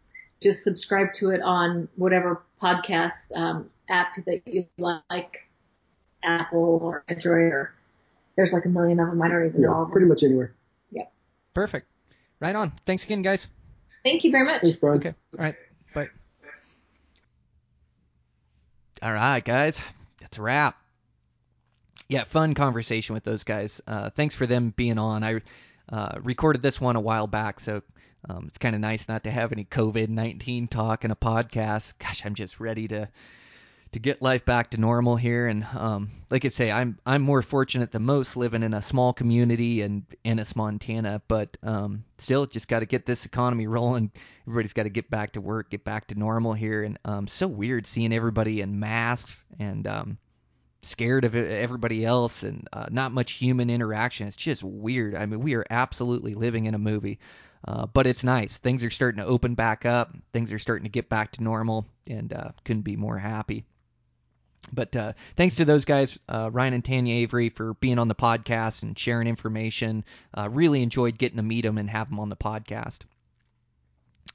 [0.41, 5.47] just subscribe to it on whatever podcast um, app that you like,
[6.23, 7.73] Apple or Android, or
[8.35, 9.21] there's like a million of them.
[9.21, 9.89] I don't even yeah, know.
[9.91, 10.53] Pretty much anywhere.
[10.91, 11.11] Yep.
[11.53, 11.87] Perfect.
[12.39, 12.71] Right on.
[12.85, 13.47] Thanks again, guys.
[14.03, 14.61] Thank you very much.
[14.61, 14.97] Thanks, Brian.
[14.97, 15.13] Okay.
[15.37, 15.55] All right.
[15.93, 16.09] Bye.
[19.03, 19.79] All right, guys.
[20.19, 20.75] That's a wrap.
[22.07, 23.81] Yeah, fun conversation with those guys.
[23.87, 25.23] Uh, thanks for them being on.
[25.23, 25.41] I
[25.89, 27.81] uh, recorded this one a while back, so
[28.29, 31.97] um, it's kind of nice not to have any COVID nineteen talk in a podcast.
[31.99, 33.09] Gosh, I'm just ready to
[33.91, 35.47] to get life back to normal here.
[35.47, 39.13] And um, like I say, I'm I'm more fortunate than most living in a small
[39.13, 41.21] community in Ennis, Montana.
[41.27, 44.11] But um, still, just got to get this economy rolling.
[44.47, 46.83] Everybody's got to get back to work, get back to normal here.
[46.83, 50.17] And um, so weird seeing everybody in masks and um,
[50.83, 54.27] scared of everybody else and uh, not much human interaction.
[54.27, 55.15] It's just weird.
[55.15, 57.19] I mean, we are absolutely living in a movie.
[57.67, 58.57] Uh, but it's nice.
[58.57, 60.15] Things are starting to open back up.
[60.33, 63.65] Things are starting to get back to normal, and uh, couldn't be more happy.
[64.73, 68.15] But uh, thanks to those guys, uh, Ryan and Tanya Avery, for being on the
[68.15, 70.03] podcast and sharing information.
[70.35, 72.99] Uh, really enjoyed getting to meet them and have them on the podcast.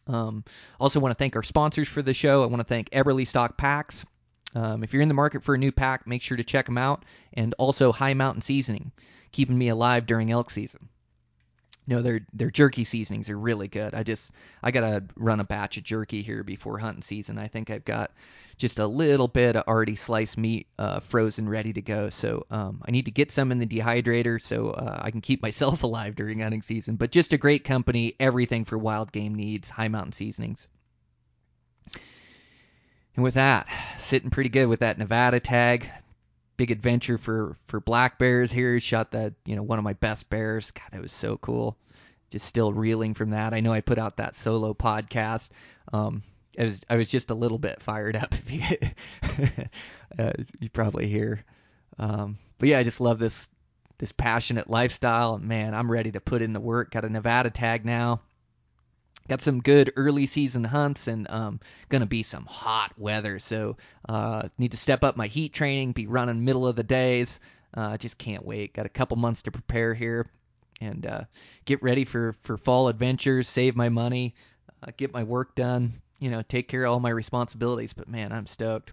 [0.07, 0.45] Um,
[0.79, 2.43] also, want to thank our sponsors for the show.
[2.43, 4.07] I want to thank Eberlestock Packs.
[4.55, 6.79] Um, if you're in the market for a new pack, make sure to check them
[6.79, 7.05] out.
[7.35, 8.93] And also High Mountain Seasoning,
[9.33, 10.89] keeping me alive during elk season.
[11.89, 13.95] No, their their jerky seasonings are really good.
[13.95, 14.33] I just
[14.63, 17.39] I gotta run a batch of jerky here before hunting season.
[17.39, 18.11] I think I've got
[18.57, 22.11] just a little bit of already sliced meat uh, frozen ready to go.
[22.11, 25.43] So um, I need to get some in the dehydrator so uh, I can keep
[25.49, 26.97] myself alive during hunting season.
[26.97, 29.71] But just a great company, everything for wild game needs.
[29.71, 30.69] High Mountain Seasonings.
[33.17, 33.67] And with that,
[33.99, 35.91] sitting pretty good with that Nevada tag.
[36.59, 38.79] Big adventure for for black bears here.
[38.79, 40.71] Shot that you know one of my best bears.
[40.71, 41.77] God, that was so cool.
[42.31, 43.55] Just still reeling from that.
[43.55, 45.51] I know I put out that solo podcast.
[45.93, 46.23] Um,
[46.59, 48.35] I was I was just a little bit fired up.
[48.47, 49.49] If you,
[50.19, 51.45] uh, you probably hear.
[51.99, 53.49] Um, but yeah, I just love this
[53.99, 55.39] this passionate lifestyle.
[55.39, 56.91] Man, I'm ready to put in the work.
[56.91, 58.21] Got a Nevada tag now
[59.29, 63.39] got some good early season hunts and um, gonna be some hot weather.
[63.39, 63.77] So
[64.09, 67.41] uh, need to step up my heat training be running middle of the days.
[67.75, 68.75] Uh, just can't wait.
[68.75, 70.27] Got a couple months to prepare here
[70.81, 71.25] and uh,
[71.65, 74.35] get ready for for fall adventures save my money
[74.83, 77.93] uh, get my work done you know take care of all my responsibilities.
[77.93, 78.93] But man i'm stoked.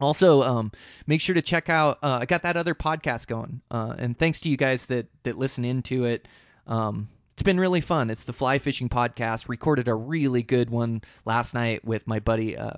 [0.00, 0.72] Also um,
[1.06, 4.40] make sure to check out uh, i got that other podcast going uh, and thanks
[4.40, 6.26] to you guys that that listen into it.
[6.66, 7.08] Um,
[7.42, 8.08] it's been really fun.
[8.08, 9.48] It's the Fly Fishing Podcast.
[9.48, 12.76] Recorded a really good one last night with my buddy uh,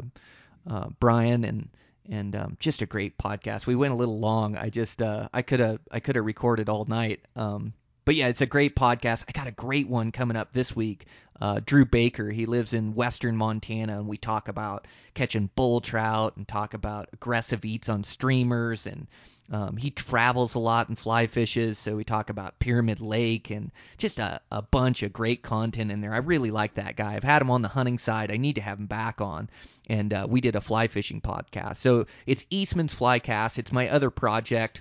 [0.66, 1.68] uh, Brian, and
[2.08, 3.66] and um, just a great podcast.
[3.66, 4.56] We went a little long.
[4.56, 7.20] I just uh, I could have I could have recorded all night.
[7.36, 7.74] Um,
[8.06, 9.26] but yeah, it's a great podcast.
[9.28, 11.08] I got a great one coming up this week.
[11.38, 16.38] Uh, Drew Baker, he lives in western Montana, and we talk about catching bull trout
[16.38, 19.08] and talk about aggressive eats on streamers and
[19.52, 23.70] Um, he travels a lot and fly fishes, so we talk about Pyramid Lake and
[23.98, 26.14] just a, a bunch of great content in there.
[26.14, 27.14] I really like that guy.
[27.14, 28.32] I've had him on the hunting side.
[28.32, 29.50] I need to have him back on.
[29.88, 31.76] And uh, we did a fly fishing podcast.
[31.76, 33.58] So it's Eastman's Flycast.
[33.58, 34.80] It's my other project.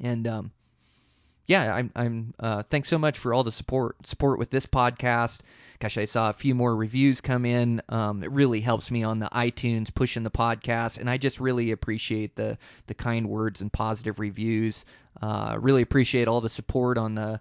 [0.00, 0.50] And um,
[1.48, 1.90] yeah, I'm.
[1.96, 2.34] I'm.
[2.38, 5.40] Uh, thanks so much for all the support support with this podcast.
[5.80, 7.80] Gosh, I saw a few more reviews come in.
[7.88, 11.70] Um, it really helps me on the iTunes pushing the podcast, and I just really
[11.70, 14.84] appreciate the the kind words and positive reviews.
[15.22, 17.40] Uh, really appreciate all the support on the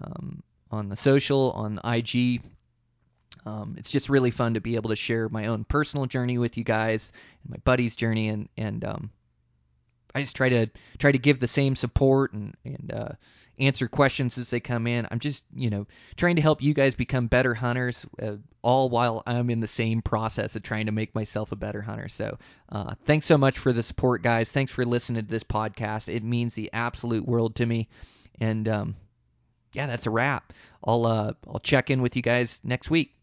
[0.00, 0.42] um,
[0.72, 2.42] on the social on IG.
[3.44, 6.58] Um, it's just really fun to be able to share my own personal journey with
[6.58, 7.12] you guys
[7.44, 9.10] and my buddy's journey, and and um,
[10.12, 10.66] I just try to
[10.98, 13.08] try to give the same support and and uh,
[13.58, 15.06] answer questions as they come in.
[15.10, 19.22] I'm just, you know, trying to help you guys become better hunters, uh, all while
[19.26, 22.08] I'm in the same process of trying to make myself a better hunter.
[22.08, 22.38] So,
[22.70, 24.52] uh, thanks so much for the support, guys.
[24.52, 26.12] Thanks for listening to this podcast.
[26.12, 27.88] It means the absolute world to me.
[28.40, 28.96] And um,
[29.72, 30.52] yeah, that's a wrap.
[30.84, 33.15] I'll uh, I'll check in with you guys next week.